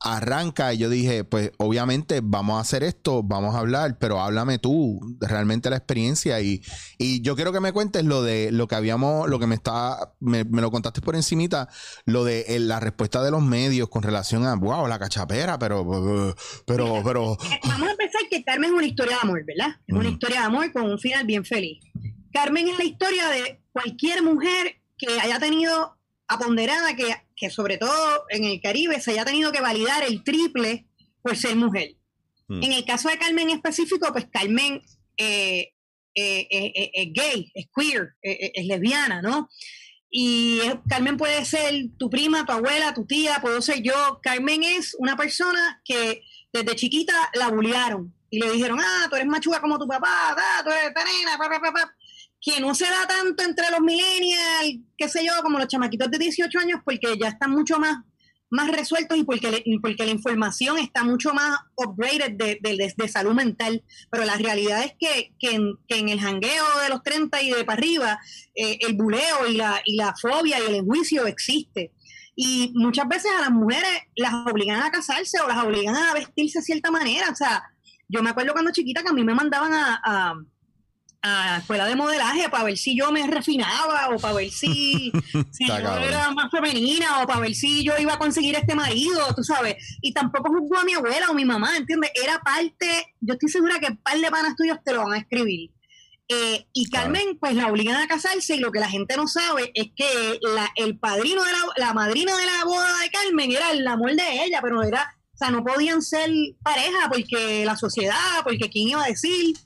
[0.00, 4.58] arranca y yo dije, pues obviamente vamos a hacer esto, vamos a hablar, pero háblame
[4.58, 6.62] tú realmente la experiencia y,
[6.98, 10.14] y yo quiero que me cuentes lo de lo que habíamos, lo que me está,
[10.20, 11.68] me, lo contaste por encimita,
[12.04, 16.34] lo de eh, la respuesta de los medios con relación a, wow, la cachapera, pero,
[16.66, 17.36] pero, pero...
[17.64, 19.80] Vamos a empezar que Carmen es una historia de amor, ¿verdad?
[19.86, 21.80] Es una historia de amor con un final bien feliz.
[22.32, 28.24] Carmen es la historia de cualquier mujer que haya tenido aponderada que, que sobre todo
[28.30, 30.86] en el Caribe se haya tenido que validar el triple
[31.22, 31.96] por ser mujer.
[32.48, 32.62] Hmm.
[32.62, 34.82] En el caso de Carmen en específico, pues Carmen
[35.16, 35.72] eh,
[36.14, 39.48] eh, eh, es gay, es queer, es lesbiana, ¿no?
[40.10, 44.20] Y Carmen puede ser tu prima, tu abuela, tu tía, puedo ser yo.
[44.22, 46.22] Carmen es una persona que
[46.52, 50.62] desde chiquita la bullearon y le dijeron, ah, tú eres machuga como tu papá, ah,
[50.64, 51.94] tú eres nena, papá, papá.
[52.40, 56.18] Que no se da tanto entre los millennials, qué sé yo, como los chamaquitos de
[56.18, 57.98] 18 años, porque ya están mucho más
[58.50, 63.82] más resueltos y porque, porque la información está mucho más upgraded de, salud mental.
[64.10, 68.18] Pero la realidad es que, en, el jangueo de los 30 y de para arriba,
[68.54, 71.92] eh, el buleo y la, y la fobia y el enjuicio existe.
[72.34, 76.60] Y muchas veces a las mujeres las obligan a casarse o las obligan a vestirse
[76.60, 77.30] de cierta manera.
[77.30, 77.62] O sea,
[78.08, 80.34] yo me acuerdo cuando chiquita que a mí me mandaban a a
[81.58, 85.12] escuela de modelaje para ver si yo me refinaba o para ver si,
[85.50, 89.20] si yo era más femenina o para ver si yo iba a conseguir este marido,
[89.34, 89.76] tú sabes.
[90.00, 92.10] Y tampoco juzgó a mi abuela o mi mamá, ¿entiendes?
[92.14, 95.18] Era parte, yo estoy segura que un par de panas tuyos te lo van a
[95.18, 95.70] escribir.
[96.30, 99.72] Eh, y Carmen, pues la obligan a casarse y lo que la gente no sabe
[99.74, 103.70] es que la, el padrino de la, la madrina de la boda de Carmen era
[103.70, 106.30] el amor de ella, pero era, o sea, no podían ser
[106.62, 109.56] pareja porque la sociedad, porque quién iba a decir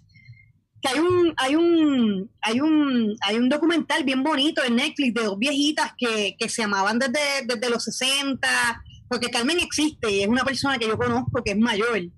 [0.83, 5.23] que hay un, hay un, hay un, hay un documental bien bonito en Netflix de
[5.23, 10.45] dos viejitas que, se amaban desde, desde los 60, porque Carmen existe y es una
[10.45, 11.99] persona que yo conozco que es mayor.
[11.99, 12.11] Eh,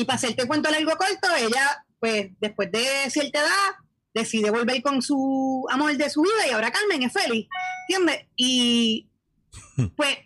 [0.00, 3.76] y para hacerte cuento largo corto, ella, pues, después de cierta edad,
[4.12, 7.46] decide volver con su amor de su vida y ahora Carmen es feliz,
[7.88, 8.26] ¿entiendes?
[8.34, 9.08] Y
[9.96, 10.18] pues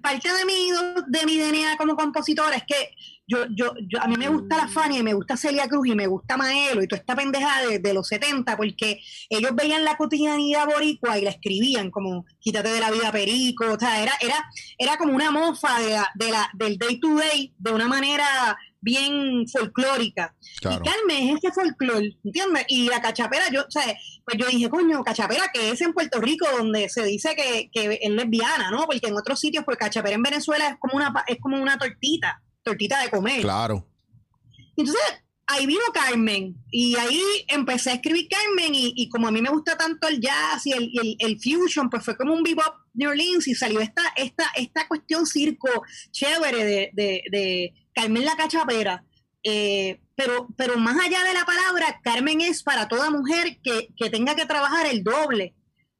[0.00, 0.70] parte de mi,
[1.08, 2.94] de mi DNA como compositora es que
[3.32, 5.94] yo, yo, yo, a mí me gusta la Fania y me gusta Celia Cruz y
[5.94, 10.66] me gusta Maelo y toda esta pendeja de, los 70 porque ellos veían la cotidianidad
[10.66, 14.44] boricua y la escribían como quítate de la vida perico, o sea, era, era,
[14.78, 19.46] era como una mofa de de la, del day to day de una manera bien
[19.48, 20.34] folclórica.
[20.60, 22.64] Y Carmen es ese folclore, ¿entiendes?
[22.68, 23.84] Y la cachapera, yo, o sea,
[24.24, 28.00] pues yo dije, coño, cachapera, que es en Puerto Rico donde se dice que, que
[28.02, 28.84] es lesbiana, ¿no?
[28.84, 32.42] Porque en otros sitios, pues cachapera en Venezuela es como una, es como una tortita,
[32.62, 33.40] tortita de comer.
[33.40, 33.86] Claro.
[34.76, 35.02] Entonces,
[35.46, 39.76] ahí vino Carmen y ahí empecé a escribir Carmen y, como a mí me gusta
[39.76, 43.54] tanto el jazz y el, el, fusion, pues fue como un bebop New Orleans y
[43.54, 45.68] salió esta, esta, esta cuestión circo
[46.10, 49.04] chévere de, de, de Carmen la cachapera.
[49.44, 54.08] Eh, pero, pero más allá de la palabra, Carmen es para toda mujer que, que,
[54.08, 55.54] tenga que trabajar el doble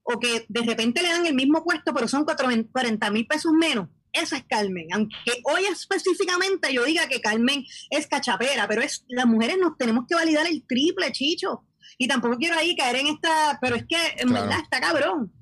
[0.05, 3.89] o que de repente le dan el mismo puesto, pero son 40 mil pesos menos.
[4.13, 4.89] Esa es Carmen.
[4.93, 10.05] Aunque hoy específicamente yo diga que Carmen es cachapera, pero es las mujeres nos tenemos
[10.09, 11.65] que validar el triple, chicho.
[11.99, 15.33] Y tampoco quiero ahí caer en esta, pero es que en verdad está cabrón.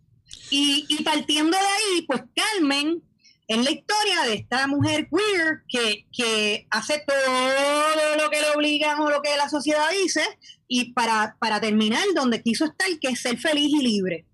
[0.51, 3.03] Y, y partiendo de ahí, pues Carmen
[3.51, 9.01] es la historia de esta mujer queer que, que hace todo lo que le obligan
[9.01, 10.23] o lo que la sociedad dice
[10.69, 14.27] y para, para terminar donde quiso estar, que es ser feliz y libre.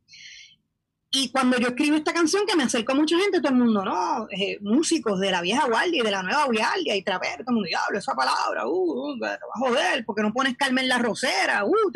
[1.11, 3.85] Y cuando yo escribo esta canción, que me acercó a mucha gente, todo el mundo,
[3.85, 7.51] no, eh, músicos de la vieja guardia y de la nueva guardia y trapero, todo
[7.51, 10.99] el mundo, diablo, esa palabra, uh, uh, te a joder, porque no pones Carmen la
[10.99, 11.93] Rosera, uh,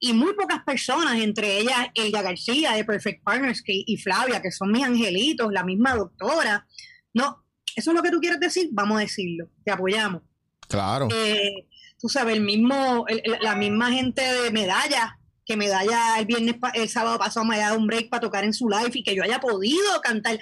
[0.00, 4.72] y muy pocas personas, entre ellas Ella García de Perfect Partners y Flavia, que son
[4.72, 6.66] mis angelitos, la misma doctora.
[7.14, 7.44] No,
[7.76, 10.22] eso es lo que tú quieres decir, vamos a decirlo, te apoyamos.
[10.68, 11.08] Claro.
[11.14, 11.68] Eh,
[12.00, 13.06] tú sabes, el mismo,
[13.40, 15.18] la misma gente de medalla,
[15.52, 18.54] que medalla el viernes, el sábado pasado me haya dado un break para tocar en
[18.54, 20.38] su live y que yo haya podido cantar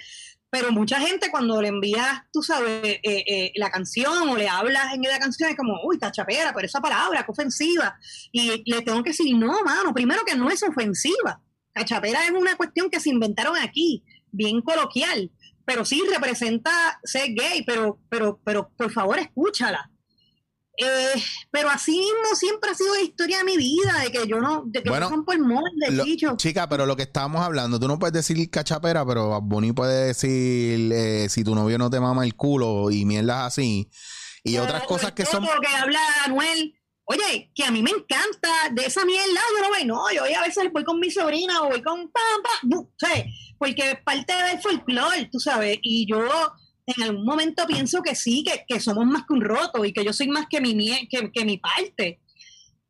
[0.53, 4.93] pero mucha gente cuando le envías, tú sabes, eh, eh, la canción o le hablas
[4.95, 7.97] en la canción es como, uy, cachapera, pero esa palabra, qué ofensiva.
[8.33, 11.41] Y le tengo que decir, no, mano, primero que no es ofensiva.
[11.73, 15.31] Cachapera es una cuestión que se inventaron aquí, bien coloquial,
[15.65, 19.90] pero sí representa ser gay, pero, pero, pero por favor escúchala.
[20.77, 24.41] Eh, pero así mismo siempre ha sido la historia de mi vida, de que yo
[24.41, 26.17] no, de que bueno, no el molde.
[26.37, 30.91] Chica, pero lo que estábamos hablando, tú no puedes decir cachapera, pero Bonnie puede decir
[30.93, 33.91] eh, si tu novio no te mama el culo y mierdas así.
[34.43, 35.45] Y otras cosas que son.
[35.45, 36.75] que habla Anuel.
[37.05, 40.43] Oye, que a mí me encanta de esa mierda, yo no voy, no, yo a
[40.43, 42.87] veces voy con mi sobrina o voy con pam, pam,
[43.59, 46.21] porque es parte del folclore, tú sabes, y yo
[46.97, 50.13] en algún momento pienso que sí, que, somos más que un roto y que yo
[50.13, 50.75] soy más que mi,
[51.09, 52.21] que, que mi parte.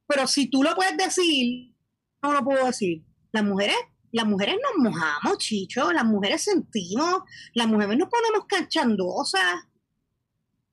[0.07, 1.75] Pero si tú lo puedes decir,
[2.23, 3.03] no lo puedo decir.
[3.33, 3.77] Las mujeres,
[4.13, 7.23] las mujeres nos mojamos, chicho, las mujeres sentimos,
[7.55, 9.67] las mujeres nos ponemos canchandosas.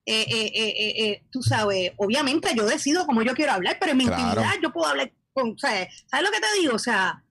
[0.05, 4.05] Eh, eh, eh, tú sabes, obviamente yo decido cómo yo quiero hablar, pero en mi
[4.05, 5.89] intimidad yo puedo hablar con, ¿sabes?
[6.11, 6.75] lo que te digo?
[6.75, 7.23] O sea,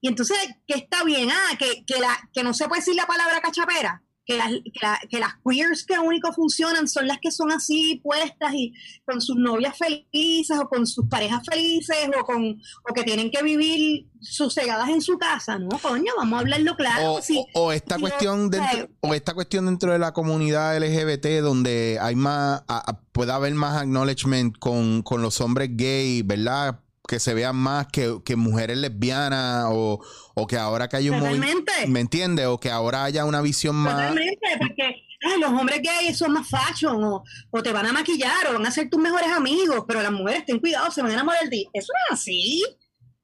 [0.00, 0.36] y entonces,
[0.66, 4.02] que está bien, ah, que, que, la, que no se puede decir la palabra cachapera
[4.26, 8.00] que las, que, la- que las queers que único funcionan son las que son así
[8.02, 8.74] puestas y
[9.04, 12.60] con sus novias felices o con sus parejas felices o con
[12.90, 15.68] o que tienen que vivir sosegadas en su casa, ¿no?
[15.78, 17.12] Coño, vamos a hablarlo claro.
[17.14, 17.38] O, sí.
[17.54, 22.16] o- o esta cuestión dentro, o esta cuestión dentro de la comunidad LGBT donde hay
[22.16, 26.80] más, a- a- puede haber más acknowledgement con, con los hombres gay, ¿verdad?
[27.08, 30.04] Que se vean más que, que mujeres lesbianas o,
[30.34, 31.86] o que ahora que hay un movimiento, Totalmente.
[31.88, 32.46] ¿me entiendes?
[32.46, 33.94] O que ahora haya una visión más...
[33.94, 38.48] Totalmente, porque ay, los hombres gays son más fashion o, o te van a maquillar
[38.48, 41.14] o van a ser tus mejores amigos, pero las mujeres, ten cuidado, se van a
[41.14, 41.68] enamorar de ti.
[41.72, 42.62] Eso no es así.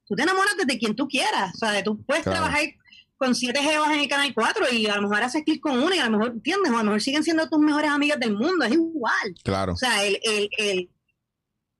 [0.05, 1.53] Tú te enamoras de quien tú quieras.
[1.55, 2.39] O sea, tú puedes Claro.
[2.39, 2.63] trabajar
[3.17, 5.95] con siete jevas en el Canal 4 y a lo mejor haces clic con una
[5.95, 6.71] y a lo mejor, ¿entiendes?
[6.71, 8.65] O a lo mejor siguen siendo tus mejores amigas del mundo.
[8.65, 9.35] Es igual.
[9.43, 9.73] Claro.
[9.73, 10.89] O sea, el, el, el-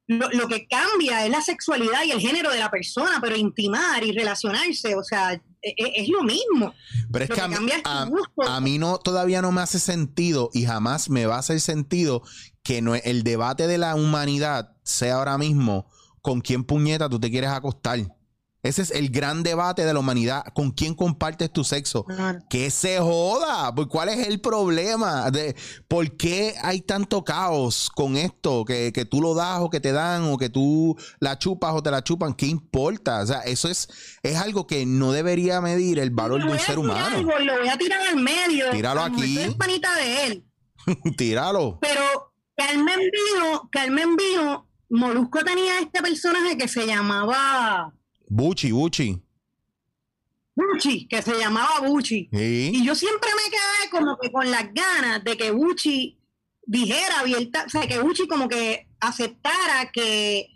[0.08, 4.04] lo, lo que cambia es la sexualidad y el género de la persona, pero intimar
[4.04, 6.74] y relacionarse, o sea, e- e- es, lo mismo.
[7.12, 8.44] Pero es Lo que que a mí, cambia es a- gusto.
[8.50, 12.22] a mí no, todavía no me hace sentido y jamás me va a hacer sentido
[12.64, 15.90] que no, el debate de la humanidad sea ahora mismo
[16.22, 18.00] con quién puñeta tú te quieres acostar.
[18.64, 20.46] Ese es el gran debate de la humanidad.
[20.56, 22.06] ¿Con quién compartes tu sexo?
[22.50, 23.76] Que se joda.
[23.76, 25.30] Pues, ¿Cuál es el problema?
[25.32, 25.54] De,
[25.90, 28.64] ¿Por qué hay tanto caos con esto?
[28.64, 31.84] Que, que tú lo das o que te dan o que tú la chupas o
[31.84, 32.34] te la chupan.
[32.34, 33.22] ¿Qué importa?
[33.22, 33.90] O sea, eso es,
[34.24, 37.18] es algo que no debería medir el valor Lo de un ser humano.
[37.18, 38.72] algo, lo voy a tirar al medio.
[38.72, 39.40] Tíralo aquí.
[39.40, 40.46] eres panita de él.
[41.18, 41.80] Tíralo.
[41.82, 47.94] Pero Carmen vino, Carmen vino, Molusco tenía este personaje que se llamaba
[48.36, 49.22] Buchi, Buchi.
[50.56, 52.30] Buchi, que se llamaba Buchi.
[52.32, 52.72] Sí.
[52.74, 56.20] Y yo siempre me quedé como que con las ganas de que Buchi
[56.66, 60.48] dijera abierta, o sea, que Buchi como que aceptara que,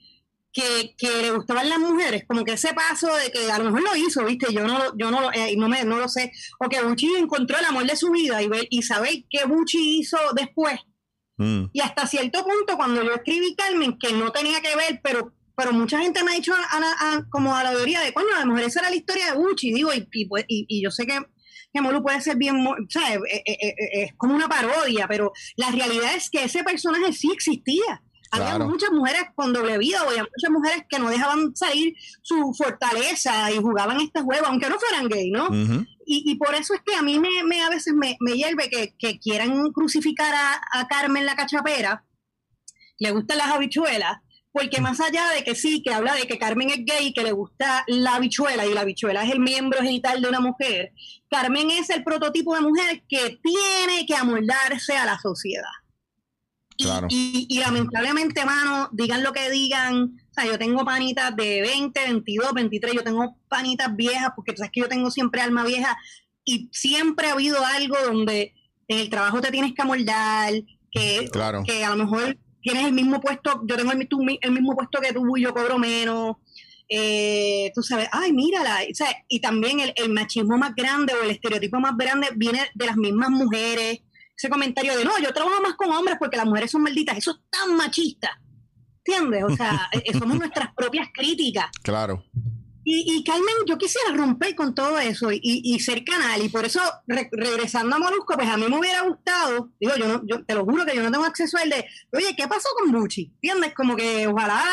[0.53, 3.81] que, que le gustaban las mujeres, como que ese paso de que a lo mejor
[3.83, 6.69] lo hizo, viste, yo no, lo- yo no, eh, no, me, no lo sé, o
[6.69, 10.17] que Buchi encontró el amor de su vida y, ver, y saber qué Buchi hizo
[10.33, 10.79] después.
[11.37, 11.65] Mm.
[11.73, 15.73] Y hasta cierto punto, cuando yo escribí Carmen, que no tenía que ver, pero pero
[15.73, 18.41] mucha gente me ha dicho a- a- a- como a la teoría de, coño, a
[18.45, 20.91] lo mejor esa era la historia de Buchi, digo, y, y, pues- y- y yo
[20.91, 21.19] sé que,
[21.73, 26.15] que Molu puede ser bien, eh, eh, eh, es como una parodia, pero la realidad
[26.15, 28.01] es que ese personaje sí existía.
[28.29, 28.67] Había Claro.
[28.67, 33.49] muchas mujeres con doble vida, o había muchas mujeres que no dejaban salir su fortaleza
[33.51, 35.47] y jugaban este juego, aunque no fueran gay, ¿no?
[36.05, 38.69] Y, y por eso es que a mí me, me- a veces me, me hierve
[38.69, 42.05] que, que quieran crucificar a, a Carmen la cachapera,
[42.99, 44.17] le gustan las habichuelas,
[44.57, 47.31] porque más allá de que sí, que habla de que Carmen es gay, que le
[47.31, 50.93] gusta la habichuela y la habichuela es el miembro genital de una mujer,
[51.29, 55.69] Carmen es el prototipo de mujer que tiene que amoldarse a la sociedad.
[56.79, 59.95] Y, y- y lamentablemente, mano, digan lo que digan.
[60.29, 62.93] O sea, yo tengo panitas de 20, 22, 23.
[62.93, 65.97] Yo tengo panitas viejas porque tú sabes que yo tengo siempre alma vieja.
[66.45, 68.53] Y siempre ha habido algo donde
[68.87, 70.53] en el trabajo te tienes que amoldar,
[70.91, 71.63] que, Claro.
[71.65, 72.37] que a lo mejor
[72.67, 73.61] tienes el mismo puesto.
[73.65, 76.35] Yo tengo el, tú- mismo puesto que tú y yo cobro menos.
[76.89, 78.79] Eh, tú sabes, ay, mírala.
[78.89, 82.61] O sea, y también el, el machismo más grande o el estereotipo más grande viene
[82.73, 83.99] de las mismas mujeres
[84.37, 87.31] ese comentario de no, yo trabajo más con hombres porque las mujeres son malditas, eso
[87.31, 88.39] es tan machista.
[89.03, 89.43] ¿Entiendes?
[89.43, 91.65] O sea, eh, somos nuestras propias críticas.
[91.81, 92.23] Claro.
[92.89, 96.41] Y, y Carmen, yo quisiera romper con todo eso y, y ser canal.
[96.41, 100.07] Y por eso, re- regresando a Molusco, pues a mí me hubiera gustado, digo, yo,
[100.07, 102.69] no, yo te lo juro que yo no tengo acceso al de, oye, ¿qué pasó
[102.79, 103.33] con Buchi?
[103.41, 103.73] ¿Entiendes?
[103.75, 104.63] Como que ojalá,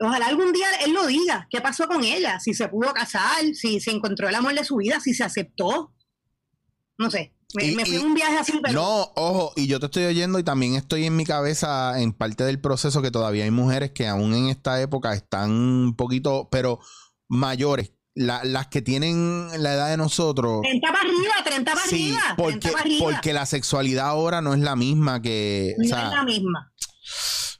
[0.00, 2.40] ojalá algún día él lo diga, ¿qué pasó con ella?
[2.40, 5.92] Si se pudo casar, si se encontró el amor de su vida, si se aceptó.
[6.98, 8.74] No sé, me, Y- me fui y- un viaje así, pero...
[8.74, 12.42] No, ojo, y yo te estoy oyendo y también estoy en mi cabeza en parte
[12.42, 16.80] del proceso que todavía hay mujeres que aún en esta época están un poquito, pero
[17.30, 17.92] mayores.
[18.14, 20.60] La- las que tienen la edad de nosotros.
[20.62, 22.20] 30 para arriba, 30 para Sí, arriba.
[22.20, 23.04] 30 porque, para arriba.
[23.04, 25.74] porque la sexualidad ahora no es la misma que.
[25.78, 26.72] o no sea, es la misma.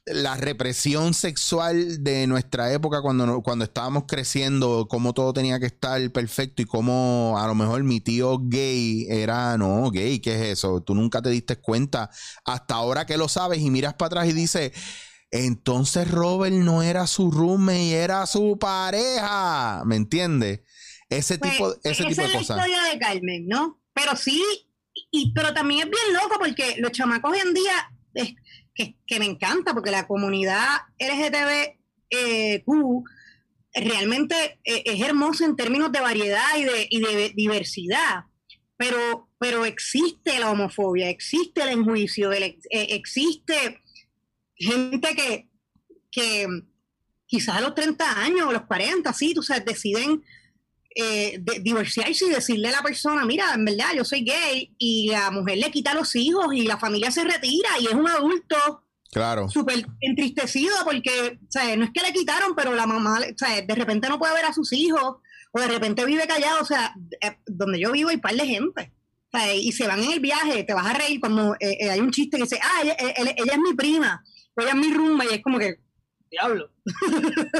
[0.06, 6.10] la represión sexual de nuestra época cuando, cuando estábamos creciendo, cómo todo tenía que estar
[6.10, 10.82] perfecto y cómo a lo mejor mi tío gay era, no, gay, ¿qué es eso?
[10.82, 12.10] Tú nunca te diste cuenta
[12.44, 14.72] hasta ahora que lo sabes y miras para atrás y dices,
[15.30, 20.60] entonces Robert no era su roommate, era su pareja, ¿me entiendes?
[21.08, 22.56] Ese Pues, tipo, ese esa tipo de es la cosas.
[22.58, 23.80] historia de Carmen, ¿no?
[23.94, 24.42] Pero sí,
[25.10, 28.34] y, pero también es bien loco porque los chamacos hoy en día, es-
[28.74, 30.66] que, que me encanta, porque la comunidad
[30.98, 33.04] LGTBQ
[33.74, 38.24] realmente eh, es hermosa en términos de variedad y de, y de diversidad.
[38.76, 43.82] Pero, pero existe la homofobia, existe el enjuicio, el eh, existe
[44.60, 45.48] gente que,
[46.10, 46.46] que
[47.26, 50.22] quizás a los 30 años o los 40, sí, tú sabes, deciden
[50.94, 55.08] eh, de, divorciarse y decirle a la persona, mira, en verdad yo soy gay y
[55.08, 58.84] la mujer le quita los hijos y la familia se retira y es un adulto
[59.12, 59.48] Claro.
[59.48, 63.60] súper entristecido porque, o sea, no es que le quitaron, pero la mamá, o sea,
[63.62, 65.16] de repente no puede ver a sus hijos
[65.52, 68.92] o de repente vive callado, o sea, eh, donde yo vivo hay par de gente.
[69.32, 71.90] O sea, y se van en el viaje, te vas a reír cuando eh, eh,
[71.90, 74.24] hay un chiste que dice, ah, ella, ella- ella es mi prima,
[74.68, 75.80] es mi rumba, y es como que,
[76.30, 76.70] diablo.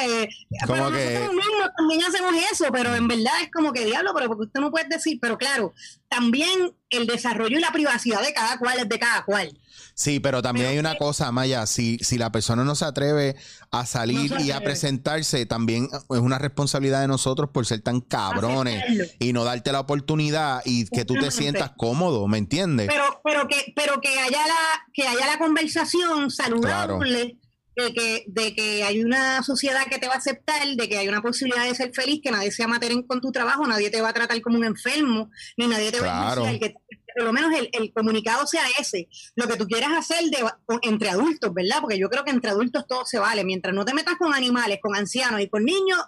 [0.00, 0.28] Eh,
[0.66, 4.28] pero que- nosotros mismos también hacemos eso, pero en verdad es como que diablo, pero
[4.28, 5.74] porque usted no puede decir, pero claro,
[6.08, 9.58] también el desarrollo y la privacidad de cada cual es de cada cual.
[10.00, 12.84] Sí, pero también Pero hay una que- cosa, Maya, si, si la persona no se
[12.84, 13.34] atreve
[13.72, 18.00] a salir No y a presentarse, también es una responsabilidad de nosotros por ser tan
[18.00, 19.12] cabrones Aceptarlo.
[19.18, 22.86] y no darte la oportunidad y que tú te sientas cómodo, ¿me entiendes?
[22.86, 27.36] pero pero que pero que haya la que haya la conversación saludable
[27.76, 31.08] de que de que hay una sociedad que te va a aceptar de que hay
[31.08, 33.66] una posibilidad de ser feliz que nadie se va a meter en- con tu trabajo
[33.66, 36.74] nadie te va a tratar como un enfermo ni nadie te va a enjuiciar, que
[37.18, 39.08] por lo menos el, el comunicado sea ese.
[39.36, 40.38] Lo que tú quieras hacer de,
[40.82, 43.44] entre adultos verdad porque yo creo que entre adultos todo se vale.
[43.44, 45.98] Mientras no te metas con animales con ancianos y con niños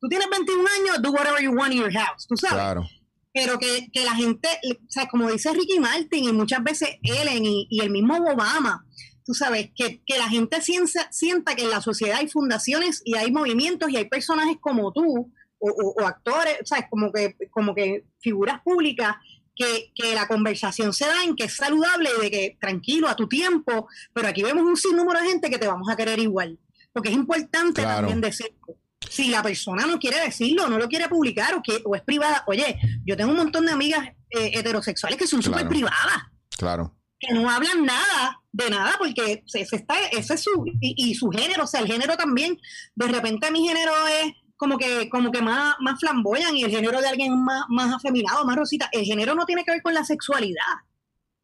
[0.00, 2.54] tú tienes 21 años do whatever you want in your house tú sabes.
[2.56, 2.86] Claro.
[3.32, 7.44] pero que, que la gente, o sea, como dice Ricky Martin y muchas veces Ellen
[7.44, 8.84] y, y el mismo Obama,
[9.24, 13.16] tú sabes, que, que la gente sienta, sienta que en la sociedad hay fundaciones y
[13.16, 15.30] hay movimientos y hay personajes como tú
[15.60, 19.16] o, o- o actores, sea, como que, como que figuras públicas
[19.58, 23.16] que, que la conversación se da en que es saludable y de que tranquilo a
[23.16, 26.58] tu tiempo, pero aquí vemos un sinnúmero de gente que te vamos a querer igual,
[26.92, 27.98] porque es importante Claro.
[28.06, 28.76] también decirlo.
[29.10, 32.44] Si la persona no quiere decirlo, no lo quiere publicar o, que, o es privada,
[32.46, 35.70] oye, yo tengo un montón de amigas eh, heterosexuales que son súper Claro.
[35.70, 36.22] privadas,
[36.56, 36.94] Claro.
[37.18, 41.30] que no hablan nada de nada porque ese, está, ese es su, y, y su
[41.30, 42.58] género, o sea, el género también,
[42.94, 43.92] de repente mi género
[44.22, 47.94] es como que, como que más, más flamboyan y el género de alguien más, más
[47.94, 48.90] afeminado, más rosita.
[48.92, 50.74] El género no tiene que ver con la sexualidad.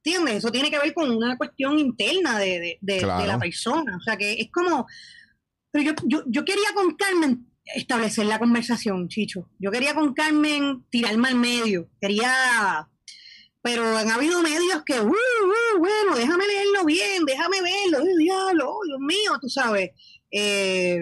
[0.05, 0.35] ¿Entiendes?
[0.37, 3.23] Eso tiene que ver con una cuestión interna de, de- de- Claro.
[3.23, 3.97] de la persona.
[3.97, 4.87] O sea, que es como...
[5.71, 9.49] Pero yo, yo, yo quería con Carmen establecer la conversación, Chicho.
[9.59, 11.89] Yo quería con Carmen tirarme al medio.
[12.01, 12.87] Quería...
[13.63, 18.85] Pero han habido medios que, uh, uh, bueno, déjame leerlo bien, déjame verlo, diablo, oh,
[18.85, 19.89] Dios mío, tú sabes.
[20.31, 21.01] Eh,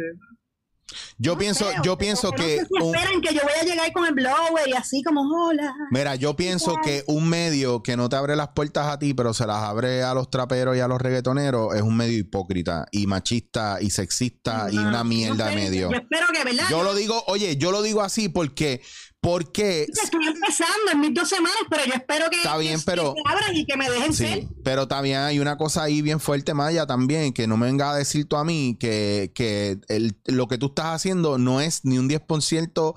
[1.18, 3.92] Yo no pienso, yo pienso no que si un- esperan que yo voy a llegar
[3.92, 5.74] con el blower y así como, hola.
[5.90, 9.34] Mira, yo pienso que un medio que no te abre las puertas a ti, pero
[9.34, 13.06] se las abre a los traperos y a los reggaetoneros, es un medio hipócrita y
[13.06, 15.90] machista y sexista y una mierda de medio.
[15.90, 16.64] Yo espero que, ¿verdad?
[16.70, 18.82] Yo lo digo, oye, yo lo digo así porque,
[19.22, 23.14] porque Estoy empezando en mis dos semanas, pero yo espero que, Está bien, que- pero-
[23.14, 24.40] se abran y que me dejen ser.
[24.40, 27.92] Sí, pero también hay una cosa ahí bien fuerte, Maya, también, que no me venga
[27.92, 31.84] a decir tú a mí que, que el- lo que tú estás haciendo no es
[31.84, 32.94] ni un 10%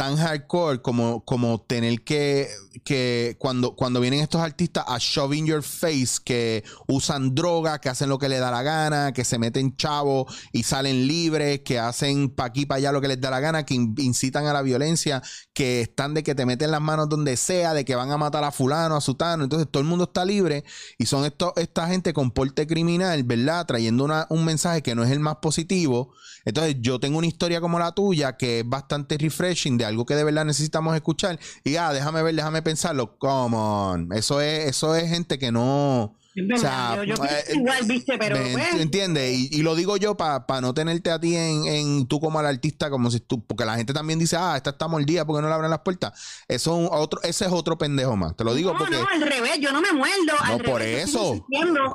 [0.00, 2.48] tan hardcore como, como tener que,
[2.86, 7.90] que cuando, cuando vienen estos artistas a shove in your face, que usan droga, que
[7.90, 11.78] hacen lo que les da la gana, que se meten chavos y salen libres, que
[11.78, 14.54] hacen pa' aquí, pa' allá lo que les da la gana, que in- incitan a
[14.54, 15.22] la violencia,
[15.52, 18.42] que están de que te meten las manos donde sea, de que van a matar
[18.42, 20.64] a fulano, a sutano, entonces todo el mundo está libre
[20.96, 23.66] y son esto, esta gente con porte criminal, ¿verdad?
[23.66, 26.14] Trayendo un mensaje que no es el más positivo.
[26.46, 30.14] Entonces yo tengo una historia como la tuya que es bastante refreshing de algo que
[30.14, 33.18] de verdad necesitamos escuchar y ah, déjame ver, déjame pensarlo.
[33.18, 34.12] Come on.
[34.12, 36.16] Eso es, eso es gente que no...
[36.32, 39.36] Verdad, O sea, yo, yo eh, igual, viste, pero ¿Me pues, ent- ¿Entiendes?
[39.36, 42.46] Y, y lo digo yo para no tenerte a ti en, en tú como al
[42.46, 45.48] artista, como si tú, porque la gente también dice, ah, esta está mordida porque no
[45.48, 46.12] le abren las puertas.
[46.46, 48.36] Eso es un otro, ese es otro pendejo más.
[48.36, 48.94] Te lo digo no, porque.
[48.96, 50.32] no, al revés, yo no me muerdo.
[50.46, 51.44] No, al por revés, eso.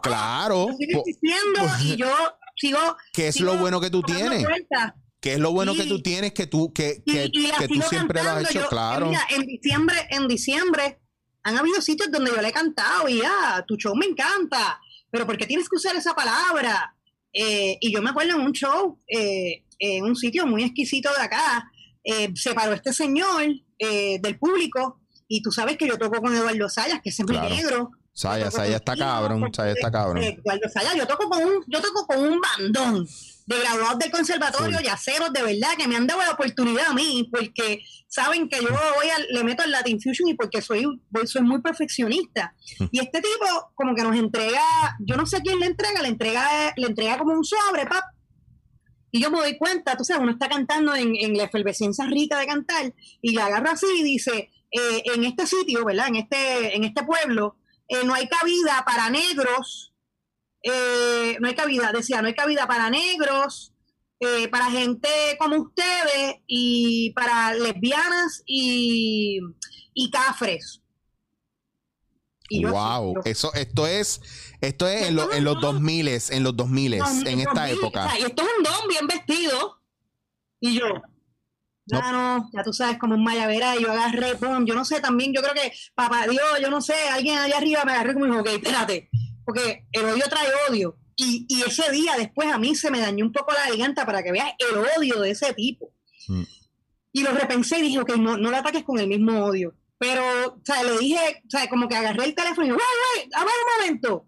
[0.03, 0.67] Claro.
[0.67, 2.07] Yo sigo existiendo y yo
[2.57, 2.79] sigo.
[3.13, 4.43] ¿Qué es sigo lo bueno que tú tienes?
[4.43, 4.93] puertas.
[5.25, 7.67] ¿Qué es lo bueno que tú tienes que tú, que, que, y, y la que
[7.67, 8.59] tú siempre lo has hecho?
[8.61, 9.07] Yo- claro.
[9.07, 10.99] Mira, en diciembre, en diciembre
[11.41, 15.25] han habido sitios donde yo le he cantado y ah, tu show me encanta, pero
[15.25, 16.95] ¿por qué tienes que usar esa palabra?
[17.33, 21.23] Eh, y yo me acuerdo en un show, eh, en un sitio muy exquisito de
[21.23, 21.71] acá,
[22.03, 23.45] eh, se paró este señor
[23.79, 27.29] eh, del público y tú sabes que yo toco con Eduardo Sayas, que es muy
[27.35, 27.49] Claro.
[27.49, 27.91] negro.
[28.13, 29.41] Saya, Yo toco Saya está cabrón.
[29.41, 30.21] con- Saya está cabrón.
[30.23, 33.07] Eduardo Sayas, yo toco con un, yo toco con un bandón
[33.47, 34.85] de graduados del conservatorio, Full.
[34.85, 38.69] yaceros de verdad, que me han dado la oportunidad a mí, porque saben que yo
[38.69, 42.55] voy a- le meto al Latin Fusion y porque soy, voy- soy muy perfeccionista.
[42.91, 44.61] Y este tipo como que nos entrega,
[44.99, 48.03] yo no sé quién le entrega, le entrega, le entrega como un sobre, pap.
[49.11, 52.37] Y yo me doy cuenta, tú sabes, uno está cantando en, en la efervescencia rica
[52.39, 56.07] de cantar, y le agarra así y dice, eh, en este sitio, ¿verdad?
[56.09, 59.93] En este, en este pueblo, eh, no hay cabida para negros,
[60.65, 63.73] eh, no hay cabida, decía, no hay cabida para negros,
[64.19, 65.09] eh, para gente
[65.39, 69.39] como ustedes y para lesbianas y,
[69.93, 70.81] y cafres.
[72.49, 72.79] Y yo wow,
[73.19, 74.21] así, yo- eso, esto es,
[74.61, 75.61] esto es en, lo- en los No.
[75.61, 78.05] 2000 en los 2000 No, en esta época.
[78.05, 79.81] o sea, y esto es un don bien vestido.
[80.59, 80.87] Y yo,
[81.87, 81.99] No.
[81.99, 85.01] ya no, ya tú sabes, como un mayavera, y yo agarré, pum, yo no sé,
[85.01, 88.25] también yo creo que, papá Dios, yo no sé, alguien allá arriba me agarré como
[88.25, 89.09] dijo, ok, espérate,
[89.45, 90.97] porque el odio trae odio.
[91.15, 94.21] Y, y ese día después a mí se me dañó un poco la garganta para
[94.21, 95.93] que veas el odio de ese tipo.
[96.27, 96.43] Mm.
[97.13, 99.73] Y lo repensé y dije, ok, no, no lo ataques con el mismo odio.
[99.97, 103.21] Pero, o sea, le dije, o sea, como que agarré el teléfono y dije, wey,
[103.21, 104.27] wey, a ver un momento.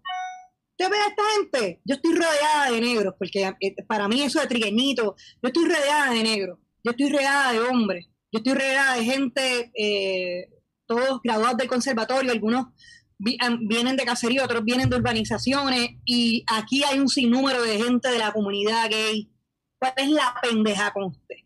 [0.70, 1.80] ¿Usted ve a esta gente?
[1.84, 6.12] Yo estoy rodeada de negros, porque eh, para mí eso de trigueñito, yo estoy rodeada
[6.12, 10.48] de negros, yo estoy rodeada de hombres, yo estoy rodeada de gente, eh,
[10.86, 12.68] todos graduados del conservatorio, algunos
[13.18, 18.18] vienen de caserío, otros vienen de urbanizaciones, y aquí hay un sinnúmero de gente de
[18.18, 19.30] la comunidad gay.
[19.78, 21.36] ¿Cuál es la pendeja con usted?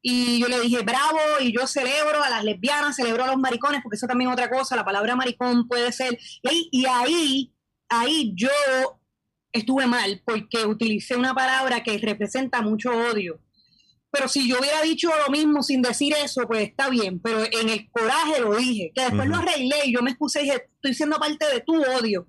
[0.00, 3.80] Y yo le dije, bravo, y yo celebro a las lesbianas, celebro a los maricones,
[3.82, 6.18] porque eso también es otra cosa, la palabra maricón puede ser.
[6.42, 7.52] Y y ahí,
[7.88, 8.48] ahí yo
[9.52, 13.40] estuve mal, porque utilicé una palabra que representa mucho odio.
[14.10, 17.68] Pero si yo hubiera dicho lo mismo sin decir eso, pues está bien, pero en
[17.68, 20.94] el coraje lo dije, que después lo arreglé y yo me excusé y dije, estoy
[20.94, 22.26] siendo parte de tu odio.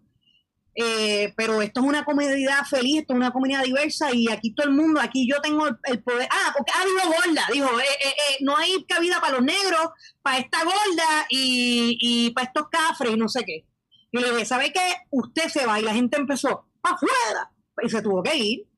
[0.76, 4.68] Eh, pero esto es una comunidad feliz, esto es una comunidad diversa y aquí todo
[4.68, 6.28] el mundo, aquí yo tengo el, el poder.
[6.32, 9.90] Ah, porque ah, dijo gorda, dijo, eh, eh, eh, no hay cabida para los negros,
[10.22, 13.66] para esta gorda y, y para estos cafres y no sé qué.
[14.12, 14.96] Y le dije, ¿sabe qué?
[15.12, 17.52] Usted se va y la gente empezó, afuera,
[17.82, 18.69] y se tuvo que ir.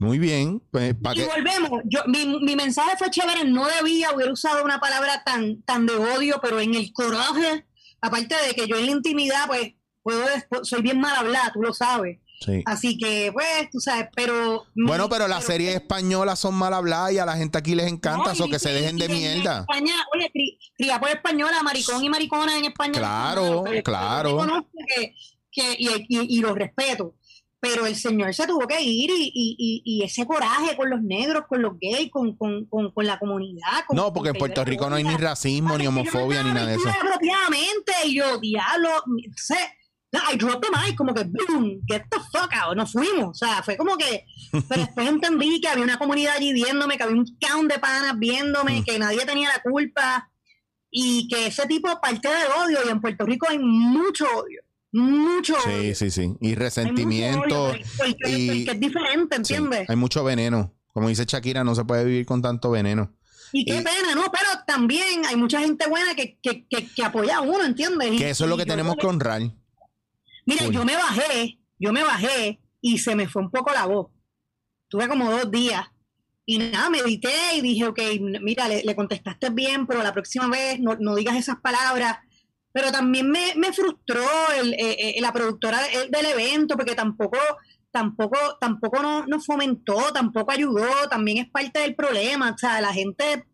[0.00, 1.70] Muy bien, pues Y que volvemos.
[1.84, 3.44] Yo, mi, mi mensaje fue chévere.
[3.44, 7.66] No debía haber usado una palabra tan, tan de odio, pero en el coraje,
[8.00, 10.24] aparte de que yo en la intimidad, pues, puedo,
[10.62, 12.18] soy bien mal hablada, tú lo sabes.
[12.40, 12.62] sí.
[12.64, 14.64] Así que, pues, tú sabes, pero.
[14.74, 18.24] Bueno, pero las series españolas son mal habladas y a la gente aquí les encanta
[18.28, 19.60] No, eso, que se dejen de mierda.
[19.60, 22.92] España, oye, cri- cría por española, maricón y maricona en España.
[22.94, 24.30] Claro, Pero claro.
[24.30, 25.14] reconozco que-
[25.52, 27.16] que- y, y- y lo respeto.
[27.62, 31.02] Pero el señor se tuvo que ir y, y- y- y ese coraje con los
[31.02, 33.84] negros, con los gays, con, con- con- con la comunidad.
[33.86, 36.76] con- No, porque en Puerto Rico no hay ni racismo, ni homofobia, ni nada de
[36.76, 36.88] eso.
[36.88, 38.88] apropiadamente y yo, diablo,
[39.36, 39.56] sé,
[40.12, 43.34] no, I dropped the mic, como que, boom, get the fuck out, nos fuimos, o
[43.34, 44.24] sea, fue como que,
[44.68, 48.18] pero después entendí que había una comunidad allí viéndome, que había un count de panas
[48.18, 48.84] viéndome, Mm.
[48.84, 50.30] que nadie tenía la culpa
[50.90, 55.54] y que ese tipo parte de odio y en Puerto Rico hay mucho odio, mucho
[55.64, 56.22] Sí, sí, sí.
[56.22, 57.64] Y Hay mucho resentimiento.
[57.64, 59.88] odio, porque- porque- y- porque es diferente, sí, ¿entiendes?
[59.90, 60.74] hay mucho veneno.
[60.92, 63.14] Como dice Shakira, no se puede vivir con tanto veneno.
[63.52, 64.22] Y qué y- pena, ¿no?
[64.32, 68.10] Pero también hay mucha gente buena que, que, que, que apoya a uno, ¿entiendes?
[68.18, 69.42] Que eso es lo que tenemos que honrar.
[70.46, 74.08] Mira, yo me bajé, yo me bajé y se me fue un poco la voz.
[74.88, 75.86] Tuve como dos días.
[76.46, 78.00] Y nada, medité y dije, ok,
[78.40, 82.18] mira, le, le contestaste bien, pero la próxima vez no, no digas esas palabras.
[82.72, 84.24] Pero también me, me frustró
[84.56, 87.38] el, eh, eh, la productora de- del evento, porque tampoco,
[87.90, 92.50] tampoco, tampoco nos no fomentó, tampoco ayudó, también es parte del problema.
[92.54, 93.46] O sea, la gente.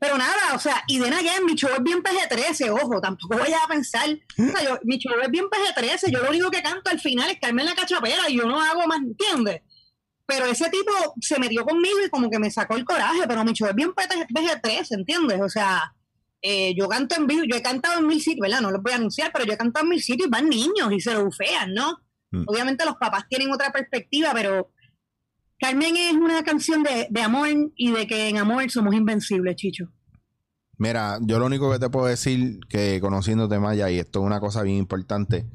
[0.00, 3.60] Pero nada, o sea, y de again, mi show es bien PG-13, ojo, tampoco vayas
[3.64, 4.08] a pensar.
[4.38, 7.30] O sea, yo- mi show es bien PG-13, yo lo único que canto al final
[7.30, 9.62] es caerme en la cachapera y yo no hago más, ¿entiendes?
[10.26, 13.52] Pero ese tipo se metió conmigo y como que me sacó el coraje, pero mi
[13.52, 15.40] show es bien PG-13, ¿entiendes?
[15.40, 15.92] O sea,
[16.46, 18.60] eh, yo canto en vivo, yo he cantado en mil sitios, ¿verdad?
[18.60, 20.92] No los voy a anunciar, pero yo he cantado en mil sitios y van niños
[20.92, 21.96] y se lo bufean, ¿no?
[22.32, 22.44] Mm.
[22.46, 24.70] Obviamente los papás tienen otra perspectiva, pero
[25.58, 29.90] Carmen es una canción de, de amor y de que en amor somos invencibles, Chicho.
[30.76, 34.38] Mira, yo lo único que te puedo decir que conociéndote Maya, y esto es una
[34.38, 35.46] cosa bien importante,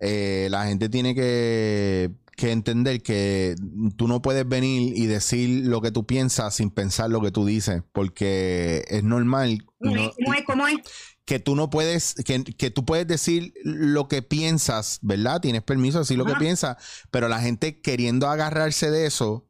[0.00, 2.10] eh, la gente tiene que,
[2.40, 3.54] que entender que
[3.96, 7.44] tú no puedes venir y decir lo que tú piensas sin pensar lo que tú
[7.44, 10.14] dices, porque es normal y ¿Cómo no- es?
[10.24, 10.44] ¿Cómo es?
[10.44, 10.76] ¿Cómo es?
[11.26, 15.40] que tú no puedes, que, que tú puedes decir lo que piensas, ¿verdad?
[15.40, 16.76] Tienes permiso de decir lo que piensas,
[17.12, 19.46] pero la gente queriendo agarrarse de eso,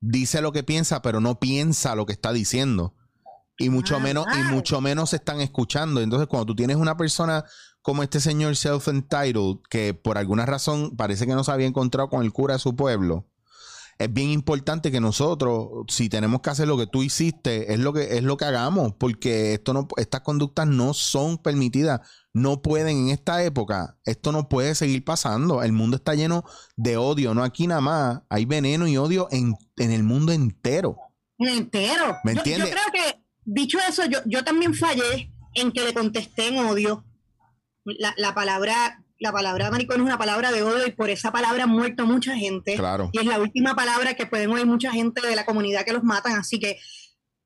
[0.00, 2.94] dice lo que piensa, pero no piensa lo que está diciendo.
[3.56, 6.02] Y mucho Ah, menos, y mucho menos se están escuchando.
[6.02, 7.44] Entonces, cuando tú tienes una persona
[7.82, 12.22] como este señor self-entitled, que por alguna razón parece que no se había encontrado con
[12.22, 13.26] el cura de su pueblo,
[13.98, 17.92] es bien importante que nosotros, si tenemos que hacer lo que tú hiciste, es lo
[17.92, 22.00] que es lo que hagamos, porque esto no, estas conductas no son permitidas,
[22.32, 25.62] no pueden en esta época, esto no puede seguir pasando.
[25.62, 26.42] El mundo está lleno
[26.76, 30.96] de odio, no aquí nada más, hay veneno y odio en, en el mundo entero.
[31.38, 32.16] entero.
[32.24, 32.70] ¿Me Yo- entiendes?
[32.70, 37.04] Yo, creo que, dicho eso, yo, yo también fallé en que le contesté en odio.
[37.84, 41.62] La, la palabra la palabra maricón es una palabra de odio y por esa palabra
[41.64, 42.74] han muerto mucha gente.
[42.74, 43.08] Claro.
[43.12, 46.02] Y es la última palabra que pueden oír mucha gente de la comunidad que los
[46.02, 46.32] matan.
[46.32, 46.80] Así que,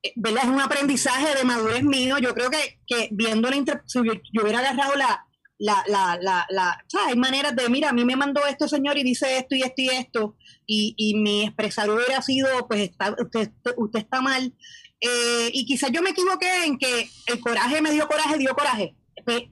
[0.01, 0.45] eh, ¿verdad?
[0.45, 2.17] Es un aprendizaje de madurez mío.
[2.17, 5.23] Yo creo que, que viendo la si yo, yo hubiera agarrado la,
[5.59, 7.09] la, la, la, la- ¿sabes?
[7.09, 9.81] Hay maneras de, mira, a mí me mandó esto, señor, y dice esto y esto
[9.83, 10.35] y esto,
[10.65, 14.51] y, y mi expresar hubiera sido, pues, está, usted, usted está mal.
[14.99, 18.95] Eh, y quizás yo me equivoqué en que el coraje me dio coraje, dio coraje.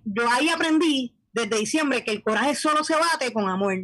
[0.05, 3.75] Yo ahí aprendí desde diciembre que el coraje solo se bate con amor.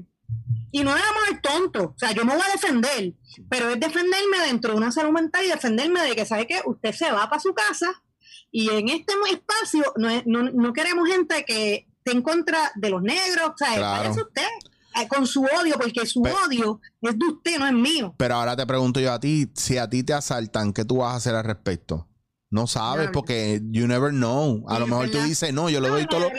[0.73, 3.13] Y no es amor tonto, o sea, yo me voy a defender,
[3.49, 6.61] pero es defenderme dentro de una salud mental y defenderme de que, ¿sabe qué?
[6.65, 7.91] Usted se va para su casa
[8.51, 12.89] y en este espacio no, es- no, no queremos gente que esté en contra de
[12.89, 14.11] los negros, o sea, Claro.
[14.11, 14.47] usted
[15.01, 18.15] eh, con su odio, porque su odio es de usted, no es mío.
[18.17, 21.13] Pero ahora te pregunto yo a ti, si a ti te asaltan, ¿qué tú vas
[21.13, 22.07] a hacer al respecto?
[22.51, 24.65] No sabes porque you never know.
[24.67, 26.29] A Sí, lo mejor tú dices, no, yo le doy todo lo...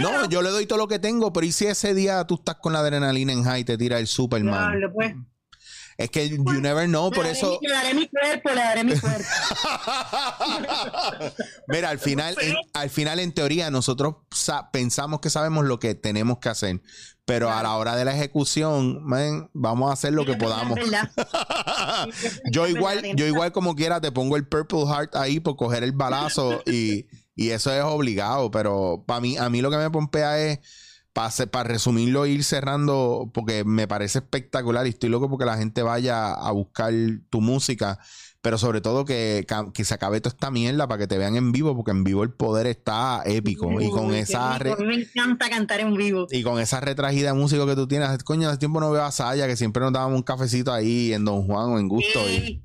[0.00, 2.56] No, yo le doy todo lo que tengo, pero ¿y si ese día tú estás
[2.56, 4.72] con la adrenalina en high y te tira el Superman?
[4.72, 5.14] Diablo, pues.
[6.00, 7.58] Es que you never know, por eso...
[7.60, 9.22] mi- Le daré mi cuerpo, le daré mi cuerpo.
[11.68, 15.94] Mira, al final, en, al final, en teoría, nosotros sa- pensamos que sabemos lo que
[15.94, 16.80] tenemos que hacer.
[17.26, 20.78] Pero a la hora de la ejecución, man, vamos a hacer lo que podamos.
[22.50, 25.92] yo igual, yo igual como quiera te pongo el Purple Heart ahí por coger el
[25.92, 30.38] balazo y, y eso es obligado, pero para mí, a mí lo que me pompea
[30.40, 30.58] es
[31.12, 36.32] para resumirlo ir cerrando porque me parece espectacular y estoy loco porque la gente vaya
[36.32, 36.92] a buscar
[37.30, 37.98] tu música,
[38.40, 39.44] pero sobre todo que,
[39.74, 42.22] que se acabe toda esta mierda para que te vean en vivo porque en vivo
[42.22, 46.26] el poder está épico y con Uy, esa rico, re- me encanta cantar en vivo.
[46.30, 49.10] y con esa retragida de músico que tú tienes, coño, hace tiempo no veo a
[49.10, 52.20] Saya, que siempre nos dábamos un cafecito ahí en Don Juan o en Gusto.
[52.30, 52.62] y- Sí.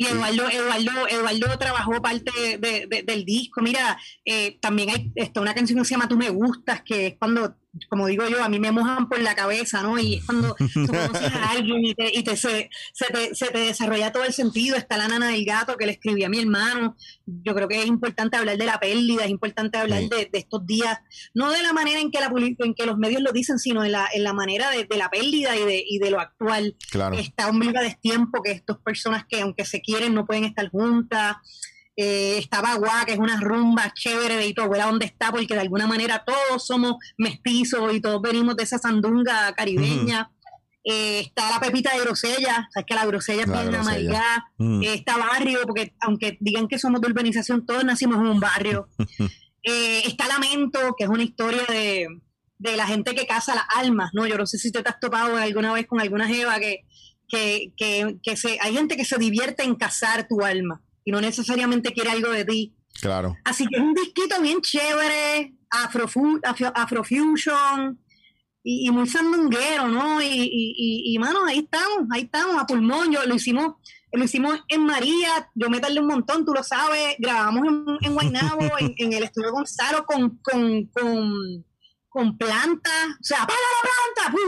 [0.00, 2.30] Y Eduardo, Eduardo, Eduardo trabajó parte
[2.60, 3.60] de- de- del disco.
[3.62, 7.14] Mira, eh, también hay está una canción que se llama Tú me gustas, que es
[7.18, 7.56] cuando,
[7.88, 9.98] como digo yo, a mí me mojan por la cabeza, ¿no?
[9.98, 13.46] Y es cuando tú conoces a alguien y, te, y te, se, se te, se
[13.46, 14.76] te desarrolla todo el sentido.
[14.76, 16.96] Está la nana del gato que le escribí a mi hermano.
[17.26, 20.08] Yo creo que es importante hablar de la pérdida, es importante hablar Sí.
[20.08, 20.98] de, de estos días,
[21.34, 23.92] no de la manera en que, la, en que los medios lo dicen, sino en
[23.92, 27.16] la, en la manera de, de la pérdida y de, y de lo actual claro.
[27.16, 31.36] está un viva destiempo que estas personas que aunque se quieren no pueden estar juntas.
[32.00, 35.58] Eh, está Bagua, que es una rumba chévere y tu abuela dónde está, porque de
[35.58, 40.30] alguna manera todos somos mestizos y todos venimos de esa sandunga caribeña.
[40.84, 44.84] Eh, está la Pepita de Grosella, sabes que la Grosella es bien.
[44.84, 48.88] Eh, está Barrio, porque aunque digan que somos de urbanización, todos nacimos en un barrio.
[49.64, 52.06] Eh, está Lamento, que es una historia de,
[52.58, 54.26] de la gente que caza las almas, ¿no?
[54.26, 56.86] Yo no sé si te has topado alguna vez con alguna jeva que,
[57.26, 61.22] que, que, que se, hay gente que se divierte en cazar tu alma y no
[61.22, 62.74] necesariamente quiere algo de ti.
[63.00, 63.34] Claro.
[63.44, 67.98] Así que es un disquito bien chévere, afrofu- afro- afrofusion
[68.62, 70.20] y, y muy sandunguero, ¿no?
[70.20, 73.10] Y, y, y, mano, ahí estamos, ahí estamos, a pulmón.
[73.10, 73.76] Yo lo hicimos,
[74.12, 78.12] lo hicimos en María, yo me tardé un montón, tú lo sabes, grabamos en, en
[78.12, 81.64] Guaynabo, en, en el estudio Gonzalo con, con, con,
[82.10, 83.88] con plantas, o sea, ¡para la
[84.26, 84.38] planta!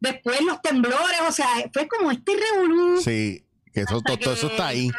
[0.00, 2.98] Después los temblores, o sea, fue como este revolú.
[3.02, 3.44] Sí,
[3.78, 4.90] que eso, todo, todo eso está ahí.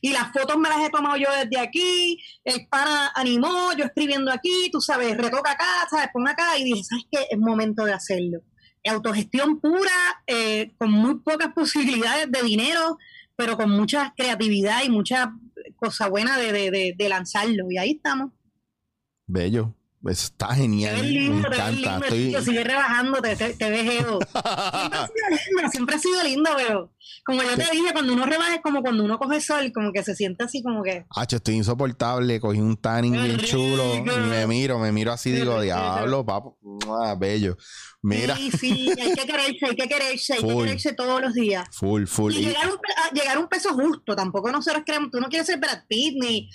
[0.00, 4.32] y las fotos me las he tomado yo desde aquí, el pana animó, yo escribiendo
[4.32, 7.26] aquí, tú sabes, retoca acá, sabes, pon acá, y dije, ¿sabes qué?
[7.30, 8.40] Es momento de hacerlo.
[8.88, 12.98] Autogestión pura, eh, con muy pocas posibilidades de dinero,
[13.36, 15.32] pero con mucha creatividad y mucha
[15.76, 17.70] cosa buena de, de, de, de lanzarlo.
[17.70, 18.30] Y ahí estamos.
[19.26, 19.77] Bello.
[20.06, 20.94] Está genial.
[20.96, 21.70] ves Me encanta.
[21.70, 22.26] lindo, Estoy...
[22.28, 24.18] chico, sigue rebajando, te, te, te ves Edo.
[24.32, 24.36] Siempre
[24.94, 26.92] ha sido lindo, siempre ha sido lindo, pero
[27.24, 30.02] como yo te dije, cuando uno rebaja es como cuando uno coge sol, como que
[30.04, 31.04] se siente así como que...
[31.14, 32.40] Hacho, estoy insoportable.
[32.40, 33.96] Cogí un tanning Qué bien chulo.
[33.96, 36.56] Y me miro, me miro así, digo, diablo, papo.
[36.62, 37.56] Mua, bello.
[38.00, 40.64] Mira, Sí, sí, hay que quererse, hay que quererse, hay que Full.
[40.64, 41.68] quererse todos los días.
[41.72, 42.32] full, full.
[42.32, 45.18] Y Y- llegar a un, a llegar a un peso justo, tampoco nosotros queremos, tú
[45.20, 46.48] no quieres ser Brad Pitt ni...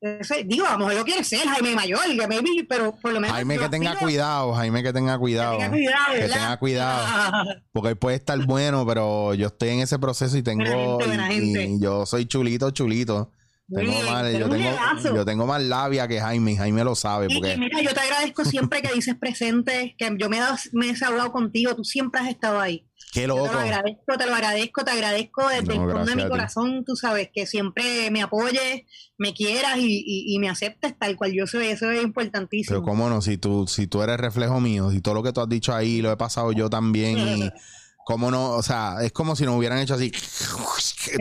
[0.00, 3.34] ese- digo, a lo mejor lo quieres ser Jaime Mayor, maybe, pero por lo menos...
[3.34, 5.58] Jaime yo que tenga cuidado, Jaime que tenga que cuidado.
[5.58, 7.44] tenga cuidado, Que tenga cuidado.
[7.72, 10.64] Porque él puede estar bueno, pero yo estoy en ese proceso y tengo.
[10.64, 11.64] Buena gente, buena y- gente.
[11.64, 13.32] y yo soy chulito, chulito.
[13.68, 14.70] Tengo bien, pero yo, tengo,
[15.16, 17.26] yo tengo más labia que Jaime, Jaime lo sabe.
[17.34, 20.56] Porque y mira, yo te agradezco siempre que dices presente, que yo me he, dado-
[20.72, 22.85] me he desahogado contigo, tú siempre has estado ahí.
[23.20, 23.44] Qué loco.
[23.48, 26.84] te lo agradezco, te lo agradezco, te agradezco desde No, el fondo de mi corazón,
[26.84, 28.82] tú sabes, que siempre me apoyes,
[29.18, 32.80] me quieras y, y- y me aceptes tal cual yo soy, eso es importantísimo.
[32.80, 35.40] Pero cómo no, si tú, si tú eres reflejo mío, si todo lo que tú
[35.40, 37.50] has dicho ahí lo he pasado yo también y
[38.06, 40.12] cómo no, o sea, es como si nos hubieran hecho así,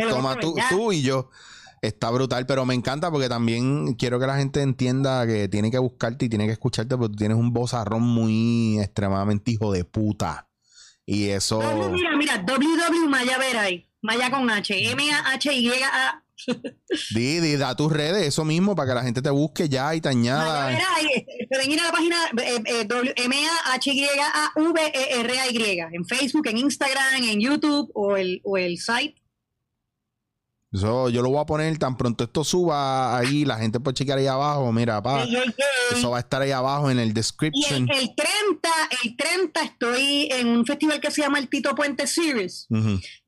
[0.09, 1.29] toma bueno, tú, tú y yo.
[1.81, 5.77] Está brutal, pero me encanta porque también quiero que la gente entienda que tiene que
[5.77, 10.47] buscarte y tiene que escucharte porque tú tienes un vozarrón muy extremadamente hijo de puta.
[11.05, 11.59] Y eso.
[11.91, 16.21] Mira, mira, WW Maya Veray, Maya con H, M-A-H-Y-A.
[17.13, 20.01] Di, di, da tus redes, eso mismo, para que la gente te busque ya y
[20.01, 20.65] te añada.
[20.65, 22.87] Maya Veray, pueden ir a la página eh, eh,
[23.17, 23.95] M-A-H-Y-A-V-E-R-A-Y,
[25.91, 29.15] en Facebook, en Instagram, en YouTube o el, o el site.
[30.75, 34.17] Eso yo lo voy a poner tan pronto esto suba ahí, la gente puede chequear
[34.19, 34.71] ahí abajo.
[34.71, 35.25] Mira, pa,
[35.91, 37.87] eso va a estar ahí abajo en el Y description.
[37.89, 38.69] el, el 30,
[39.03, 42.67] el 30 estoy en un festival que se llama el Tito Puente Series.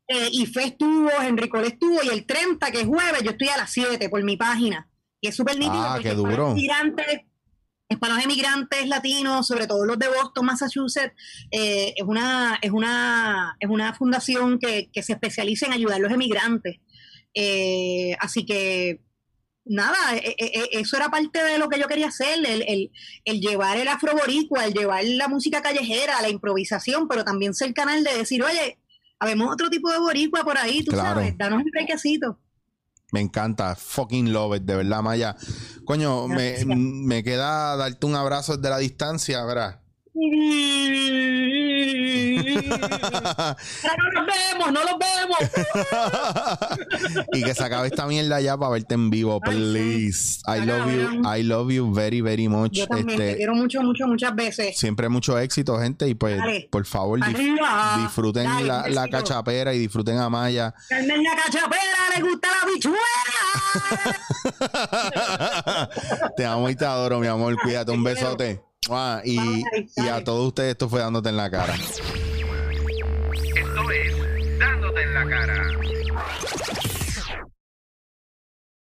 [0.09, 3.57] Eh, y Fe estuvo, Enrico estuvo, y el 30, que es jueves, yo estoy a
[3.57, 4.87] las 7 por mi página.
[5.19, 5.73] Y es súper nítido.
[5.73, 6.55] Ah, qué duro.
[7.89, 11.13] los emigrantes latinos, sobre todo los de Boston, Massachusetts.
[11.51, 15.99] eh, es, una, es, una, es una fundación que, que se especializa en ayudar a
[15.99, 16.77] los emigrantes.
[17.39, 19.01] Eh, así que
[19.63, 22.91] nada, e- e- e- eso era parte de lo que yo quería hacer, el, el-
[23.25, 28.03] el llevar el afroboricua, el llevar la música callejera, la improvisación, pero también ser canal
[28.03, 28.79] de decir, oye,
[29.19, 31.19] habemos otro tipo de boricua por ahí, tú Claro.
[31.19, 32.39] sabes, danos un brequecito.
[33.11, 35.35] Me encanta, fucking love it, de verdad, Maya.
[35.85, 39.79] Coño, me, me queda darte un abrazo desde la distancia, ¿verdad?
[42.67, 43.55] No
[44.13, 45.37] nos vemos, no los vemos.
[47.33, 50.39] y que se acabe esta mierda ya para verte en vivo, please.
[50.47, 51.21] I love you.
[51.25, 52.71] I love you very, very much.
[52.73, 54.77] Yo también te Este, quiero mucho, mucho, muchas veces.
[54.77, 56.07] siempre mucho éxito, gente.
[56.07, 56.67] Y pues, Dale.
[56.71, 57.97] por favor, dif- Arriba.
[58.01, 60.73] disfruten Dale, la, cachapera y disfruten a Maya.
[60.89, 61.81] Carmen la cachapera,
[62.15, 62.97] le gusta la bichuela.
[66.37, 67.55] te amo y te adoro, mi amor.
[67.61, 68.66] Cuídate, un Te besote.
[68.85, 71.73] Mua, Y, Bye, y a todos ustedes, esto fue dándote en la cara.
[71.75, 72.01] Esto
[73.91, 75.63] es Dándote en la cara.